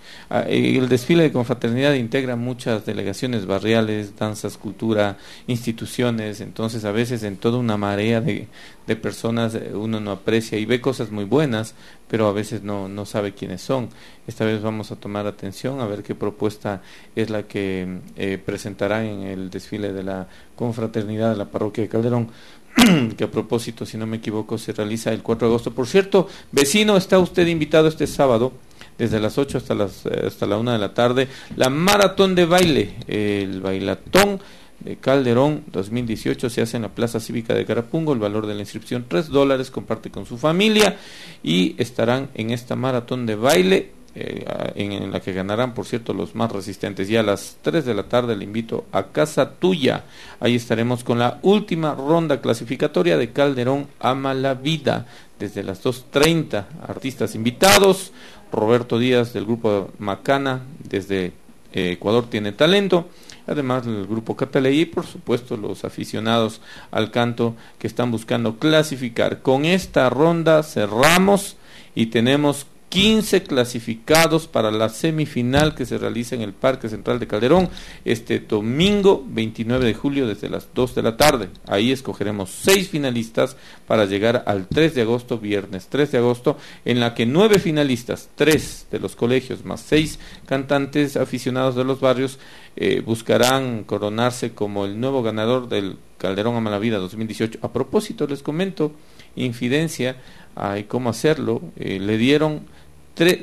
el 0.48 0.88
desfile 0.88 1.24
de 1.24 1.32
confraternidad 1.32 1.92
integra 1.92 2.34
muchas 2.34 2.86
delegaciones 2.86 3.44
barriales, 3.44 4.16
danzas, 4.16 4.56
cultura, 4.56 5.18
instituciones, 5.46 6.40
entonces 6.40 6.86
a 6.86 6.90
veces 6.90 7.24
en 7.24 7.36
toda 7.36 7.58
una 7.58 7.76
marea 7.76 8.22
de, 8.22 8.48
de 8.86 8.96
personas 8.96 9.54
eh, 9.54 9.72
uno 9.74 10.00
no 10.00 10.12
aprecia 10.12 10.58
y 10.58 10.64
ve 10.64 10.80
cosas 10.80 11.10
muy 11.10 11.24
buenas, 11.24 11.74
pero 12.08 12.26
a 12.26 12.32
veces 12.32 12.62
no, 12.62 12.88
no 12.88 13.04
sabe 13.04 13.34
quiénes 13.34 13.60
son. 13.60 13.90
Esta 14.26 14.46
vez 14.46 14.62
vamos 14.62 14.90
a 14.90 14.96
tomar 14.96 15.26
atención 15.26 15.80
a 15.80 15.86
ver 15.86 16.02
qué 16.02 16.14
propuesta 16.14 16.80
es 17.14 17.28
la 17.28 17.42
que 17.42 17.98
eh, 18.16 18.38
presentará 18.44 19.04
en 19.04 19.24
el 19.24 19.50
desfile 19.50 19.92
de 19.92 20.04
la 20.04 20.28
confraternidad 20.56 21.32
de 21.32 21.36
la 21.36 21.50
parroquia 21.50 21.84
de 21.84 21.90
Calderón 21.90 22.30
que 23.16 23.24
a 23.24 23.30
propósito, 23.30 23.86
si 23.86 23.96
no 23.96 24.06
me 24.06 24.16
equivoco, 24.16 24.58
se 24.58 24.72
realiza 24.72 25.12
el 25.12 25.22
4 25.22 25.48
de 25.48 25.52
agosto. 25.52 25.72
Por 25.72 25.86
cierto, 25.86 26.28
vecino, 26.52 26.96
está 26.96 27.18
usted 27.18 27.46
invitado 27.46 27.88
este 27.88 28.06
sábado, 28.06 28.52
desde 28.98 29.20
las 29.20 29.38
8 29.38 29.58
hasta, 29.58 29.74
las, 29.74 30.06
eh, 30.06 30.24
hasta 30.26 30.46
la 30.46 30.56
1 30.56 30.72
de 30.72 30.78
la 30.78 30.94
tarde, 30.94 31.28
la 31.56 31.68
maratón 31.68 32.34
de 32.34 32.46
baile, 32.46 32.94
el 33.06 33.60
bailatón 33.60 34.40
de 34.80 34.96
Calderón 34.96 35.64
2018 35.72 36.50
se 36.50 36.62
hace 36.62 36.76
en 36.76 36.82
la 36.82 36.94
Plaza 36.94 37.20
Cívica 37.20 37.54
de 37.54 37.64
Carapungo, 37.64 38.12
el 38.12 38.18
valor 38.18 38.46
de 38.46 38.54
la 38.54 38.60
inscripción 38.60 39.06
3 39.08 39.28
dólares, 39.28 39.70
comparte 39.70 40.10
con 40.10 40.26
su 40.26 40.36
familia 40.36 40.96
y 41.42 41.74
estarán 41.78 42.28
en 42.34 42.50
esta 42.50 42.76
maratón 42.76 43.24
de 43.26 43.36
baile 43.36 43.92
eh, 44.16 44.44
en, 44.76 45.10
la 45.10 45.20
que 45.20 45.32
ganarán, 45.32 45.74
por 45.74 45.86
cierto, 45.86 46.14
los 46.14 46.34
más 46.34 46.52
resistentes. 46.52 47.10
Y 47.10 47.16
a 47.16 47.22
las 47.22 47.58
3 47.62 47.84
de 47.84 47.94
la 47.94 48.04
tarde 48.04 48.36
le 48.36 48.44
invito 48.44 48.84
a 48.92 49.08
Casa 49.08 49.50
Tuya. 49.52 50.04
Ahí 50.40 50.54
estaremos 50.54 51.02
con 51.02 51.18
la 51.18 51.40
última 51.42 51.94
ronda 51.94 52.40
clasificatoria 52.40 53.18
de 53.18 53.32
Calderón 53.32 53.88
Ama 53.98 54.34
la 54.34 54.54
Vida. 54.54 55.06
Desde 55.38 55.64
las 55.64 55.82
2.30, 55.82 56.64
artistas 56.86 57.34
invitados. 57.34 58.12
Roberto 58.52 59.00
Díaz 59.00 59.32
del 59.32 59.46
grupo 59.46 59.90
Macana, 59.98 60.62
desde 60.78 61.32
eh, 61.72 61.92
Ecuador 61.92 62.30
tiene 62.30 62.52
talento. 62.52 63.08
Además, 63.48 63.86
el 63.86 64.06
grupo 64.06 64.36
Cataley 64.36 64.80
y, 64.80 64.86
por 64.86 65.06
supuesto, 65.06 65.56
los 65.56 65.84
aficionados 65.84 66.60
al 66.92 67.10
canto 67.10 67.56
que 67.78 67.88
están 67.88 68.10
buscando 68.10 68.58
clasificar. 68.58 69.42
Con 69.42 69.64
esta 69.64 70.08
ronda 70.08 70.62
cerramos 70.62 71.56
y 71.94 72.06
tenemos 72.06 72.66
15 72.94 73.42
clasificados 73.42 74.46
para 74.46 74.70
la 74.70 74.88
semifinal 74.88 75.74
que 75.74 75.84
se 75.84 75.98
realiza 75.98 76.36
en 76.36 76.42
el 76.42 76.52
Parque 76.52 76.88
Central 76.88 77.18
de 77.18 77.26
Calderón 77.26 77.68
este 78.04 78.38
domingo 78.38 79.24
29 79.26 79.84
de 79.84 79.94
julio 79.94 80.28
desde 80.28 80.48
las 80.48 80.68
2 80.72 80.94
de 80.94 81.02
la 81.02 81.16
tarde. 81.16 81.48
Ahí 81.66 81.90
escogeremos 81.90 82.50
6 82.50 82.90
finalistas 82.90 83.56
para 83.88 84.04
llegar 84.04 84.44
al 84.46 84.68
3 84.68 84.94
de 84.94 85.02
agosto, 85.02 85.38
viernes 85.38 85.88
3 85.88 86.12
de 86.12 86.18
agosto, 86.18 86.56
en 86.84 87.00
la 87.00 87.14
que 87.14 87.26
9 87.26 87.58
finalistas, 87.58 88.28
3 88.36 88.86
de 88.92 89.00
los 89.00 89.16
colegios 89.16 89.64
más 89.64 89.80
6 89.80 90.20
cantantes 90.46 91.16
aficionados 91.16 91.74
de 91.74 91.82
los 91.82 91.98
barrios 91.98 92.38
eh, 92.76 93.02
buscarán 93.04 93.82
coronarse 93.82 94.54
como 94.54 94.84
el 94.84 95.00
nuevo 95.00 95.24
ganador 95.24 95.68
del 95.68 95.96
Calderón 96.18 96.54
a 96.54 96.60
Malavida 96.60 96.98
2018. 96.98 97.58
A 97.60 97.72
propósito, 97.72 98.28
les 98.28 98.44
comento, 98.44 98.92
infidencia, 99.34 100.16
hay 100.54 100.84
cómo 100.84 101.10
hacerlo, 101.10 101.60
eh, 101.76 101.98
le 101.98 102.16
dieron 102.18 102.72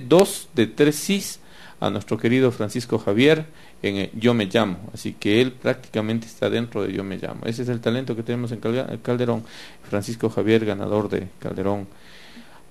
dos 0.08 0.50
de 0.54 0.68
tres 0.68 0.96
sís 0.96 1.40
a 1.80 1.90
nuestro 1.90 2.18
querido 2.18 2.52
Francisco 2.52 3.00
Javier 3.00 3.46
en 3.82 4.10
Yo 4.20 4.34
me 4.34 4.46
llamo. 4.46 4.78
Así 4.94 5.14
que 5.14 5.42
él 5.42 5.52
prácticamente 5.52 6.28
está 6.28 6.50
dentro 6.50 6.84
de 6.84 6.94
Yo 6.94 7.04
me 7.04 7.18
llamo. 7.18 7.42
Ese 7.46 7.64
es 7.64 7.70
el 7.70 7.82
talento 7.82 8.16
que 8.16 8.24
tenemos 8.24 8.52
en 8.52 8.60
Calderón. 9.02 9.44
Francisco 9.90 10.30
Javier, 10.30 10.66
ganador 10.66 11.10
de 11.10 11.28
Calderón. 11.40 11.88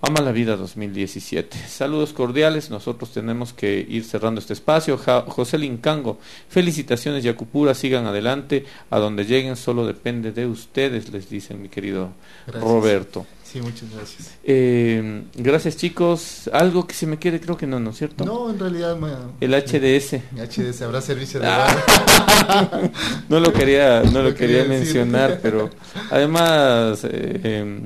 Ama 0.03 0.23
la 0.23 0.33
vida 0.33 0.57
2017. 0.57 1.59
Saludos 1.69 2.15
cordiales. 2.15 2.71
Nosotros 2.71 3.13
tenemos 3.13 3.53
que 3.53 3.85
ir 3.87 4.05
cerrando 4.05 4.41
este 4.41 4.55
espacio. 4.55 4.97
José 4.97 5.59
Lincango, 5.59 6.19
felicitaciones 6.49 7.23
Yacupura, 7.23 7.75
sigan 7.75 8.07
adelante. 8.07 8.65
A 8.91 8.99
donde 8.99 9.27
lleguen 9.27 9.57
solo 9.57 9.87
depende 9.87 10.33
de 10.33 10.47
ustedes, 10.47 11.13
les 11.13 11.29
dicen 11.29 11.61
mi 11.61 11.69
querido 11.69 12.13
Roberto. 12.47 13.27
Sí, 13.51 13.61
muchas 13.61 13.91
gracias. 13.93 14.39
Eh, 14.45 15.25
gracias 15.35 15.77
chicos. 15.77 16.49
Algo 16.53 16.87
que 16.87 16.95
se 16.95 17.07
me 17.07 17.19
quede, 17.19 17.41
creo 17.41 17.57
que 17.57 17.67
no, 17.67 17.81
¿no 17.81 17.91
es 17.91 17.97
cierto? 17.97 18.25
No, 18.25 18.49
en 18.49 18.61
realidad... 18.61 18.97
el 19.41 19.51
HDS. 19.53 20.13
El 20.13 20.49
HDS, 20.49 20.83
habrá 20.83 21.01
servicio 21.01 21.41
de... 21.41 21.47
Ah. 21.49 22.91
no 23.29 23.41
lo 23.41 23.53
quería, 23.53 24.03
no 24.05 24.23
lo, 24.23 24.35
quería, 24.35 24.65
mencionar, 24.65 25.41
pero 25.43 25.69
además... 26.11 27.01
Eh, 27.11 27.81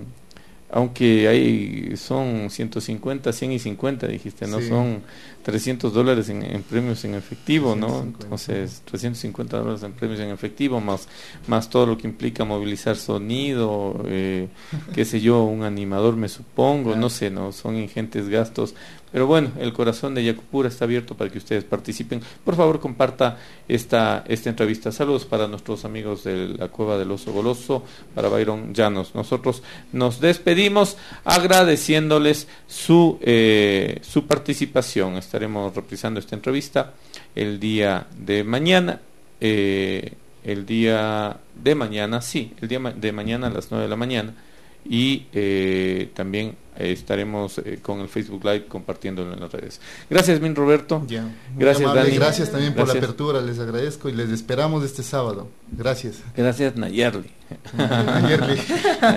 aunque 0.70 1.28
hay 1.28 1.96
son 1.96 2.50
150, 2.50 3.32
100 3.32 3.52
y 3.52 3.58
50, 3.60 4.08
dijiste, 4.08 4.48
no 4.48 4.60
son 4.60 5.02
300 5.44 5.92
dólares 5.92 6.30
en, 6.30 6.62
premios 6.62 7.04
en 7.04 7.14
efectivo, 7.14 7.76
¿no? 7.76 8.00
Entonces, 8.00 8.80
350 8.86 9.58
dólares 9.58 9.82
en 9.82 9.92
premios 9.92 10.18
en 10.20 10.30
efectivo, 10.30 10.80
más, 10.80 11.06
más 11.46 11.68
todo 11.68 11.84
lo 11.84 11.98
que 11.98 12.08
implica 12.08 12.46
movilizar 12.46 12.96
sonido, 12.96 14.02
eh, 14.06 14.48
qué 14.94 15.04
sé 15.04 15.20
yo, 15.20 15.44
un 15.44 15.62
animador 15.62 16.16
me 16.16 16.30
supongo, 16.30 16.96
no 16.96 17.10
sé, 17.10 17.30
¿no? 17.30 17.52
Son 17.52 17.76
ingentes 17.76 18.30
gastos. 18.30 18.74
Pero 19.14 19.28
bueno, 19.28 19.52
el 19.60 19.72
corazón 19.72 20.12
de 20.16 20.24
Yacupura 20.24 20.68
está 20.68 20.86
abierto 20.86 21.16
para 21.16 21.30
que 21.30 21.38
ustedes 21.38 21.62
participen. 21.62 22.20
Por 22.44 22.56
favor, 22.56 22.80
comparta 22.80 23.38
esta, 23.68 24.24
esta 24.26 24.50
entrevista. 24.50 24.90
Saludos 24.90 25.24
para 25.24 25.46
nuestros 25.46 25.84
amigos 25.84 26.24
de 26.24 26.48
la 26.48 26.66
Cueva 26.66 26.98
del 26.98 27.12
Oso 27.12 27.32
Goloso, 27.32 27.84
para 28.12 28.28
Byron 28.28 28.74
Llanos. 28.74 29.14
Nosotros 29.14 29.62
nos 29.92 30.18
despedimos 30.18 30.96
agradeciéndoles 31.24 32.48
su, 32.66 33.20
eh, 33.22 34.00
su 34.02 34.26
participación 34.26 35.16
estaremos 35.16 35.72
reprisando 35.76 36.18
esta 36.18 36.34
entrevista 36.34 36.94
el 37.36 37.60
día 37.60 38.08
de 38.18 38.42
mañana. 38.42 39.00
Eh, 39.40 40.12
el 40.42 40.66
día 40.66 41.36
de 41.54 41.74
mañana, 41.76 42.20
sí, 42.20 42.52
el 42.60 42.66
día 42.66 42.80
de 42.80 43.12
mañana 43.12 43.46
a 43.46 43.50
las 43.50 43.70
9 43.70 43.84
de 43.84 43.88
la 43.88 43.96
mañana. 43.96 44.34
Y 44.84 45.26
eh, 45.32 46.10
también 46.14 46.56
estaremos 46.76 47.58
eh, 47.58 47.78
con 47.80 48.00
el 48.00 48.08
Facebook 48.08 48.44
Live 48.44 48.66
compartiéndolo 48.66 49.32
en 49.32 49.40
las 49.40 49.52
redes. 49.52 49.80
Gracias, 50.08 50.40
Min 50.40 50.54
Roberto. 50.54 51.06
gracias, 51.56 51.94
Dani. 51.94 52.10
Gracias 52.10 52.50
también 52.50 52.74
por 52.74 52.86
la 52.86 52.94
apertura, 52.94 53.40
les 53.40 53.58
agradezco 53.58 54.08
y 54.08 54.12
les 54.12 54.30
esperamos 54.30 54.84
este 54.84 55.02
sábado. 55.02 55.48
Gracias. 55.72 56.22
Gracias, 56.36 56.76
Nayerli. 56.76 57.30
Nayerli. 57.76 58.60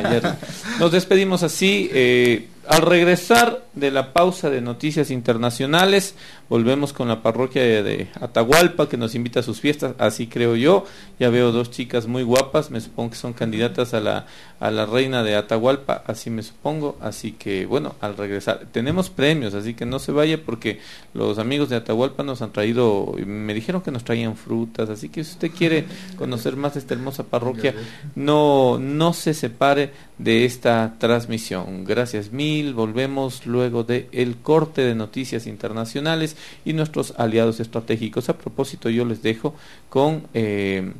Nos 0.79 0.91
despedimos 0.91 1.43
así. 1.43 2.47
al 2.67 2.81
regresar 2.81 3.66
de 3.79 3.91
la 3.91 4.13
pausa 4.13 4.49
de 4.49 4.61
noticias 4.61 5.11
internacionales. 5.11 6.15
Volvemos 6.49 6.93
con 6.93 7.07
la 7.07 7.21
parroquia 7.21 7.61
de, 7.61 8.07
Atahualpa 8.19 8.87
que 8.87 8.97
nos 8.97 9.15
invita 9.15 9.41
a 9.41 9.43
sus 9.43 9.59
fiestas, 9.59 9.93
así 9.97 10.27
creo 10.27 10.55
yo. 10.55 10.85
Ya 11.19 11.29
veo 11.29 11.51
dos 11.51 11.71
chicas 11.71 12.07
muy 12.07 12.23
guapas, 12.23 12.71
me 12.71 12.81
supongo 12.81 13.11
que 13.11 13.15
son 13.17 13.33
candidatas 13.33 13.93
a 13.93 13.99
la, 13.99 14.25
a 14.59 14.71
la 14.71 14.85
reina 14.85 15.23
de 15.23 15.35
Atahualpa, 15.35 16.03
así 16.07 16.29
me 16.29 16.43
supongo. 16.43 16.97
Así 17.01 17.33
que 17.33 17.65
bueno, 17.65 17.95
al 18.01 18.17
regresar, 18.17 18.67
tenemos 18.71 19.09
premios, 19.09 19.53
así 19.53 19.73
que 19.73 19.85
no 19.85 19.99
se 19.99 20.11
vaya 20.11 20.43
porque 20.43 20.79
los 21.13 21.37
amigos 21.37 21.69
de 21.69 21.75
Atahualpa 21.75 22.23
nos 22.23 22.41
han 22.41 22.51
traído, 22.51 23.13
me 23.25 23.53
dijeron 23.53 23.81
que 23.81 23.91
nos 23.91 24.03
traían 24.03 24.35
frutas, 24.35 24.89
así 24.89 25.09
que 25.09 25.23
si 25.23 25.31
usted 25.33 25.51
quiere 25.51 25.85
conocer 26.17 26.55
más 26.55 26.75
esta 26.75 26.93
hermosa 26.93 27.23
parroquia, 27.23 27.75
no, 28.15 28.79
no 28.79 29.13
se 29.13 29.33
separe 29.33 29.91
de 30.17 30.45
esta 30.45 30.95
transmisión. 30.97 31.83
Gracias 31.85 32.31
mil, 32.31 32.73
volvemos 32.73 33.45
luego 33.45 33.66
de 33.69 34.07
el 34.11 34.37
corte 34.37 34.81
de 34.81 34.95
noticias 34.95 35.47
internacionales 35.47 36.35
y 36.65 36.73
nuestros 36.73 37.13
aliados 37.17 37.59
estratégicos. 37.59 38.29
A 38.29 38.37
propósito, 38.37 38.89
yo 38.89 39.05
les 39.05 39.21
dejo 39.21 39.55
con, 39.89 40.27
eh, 40.33 40.91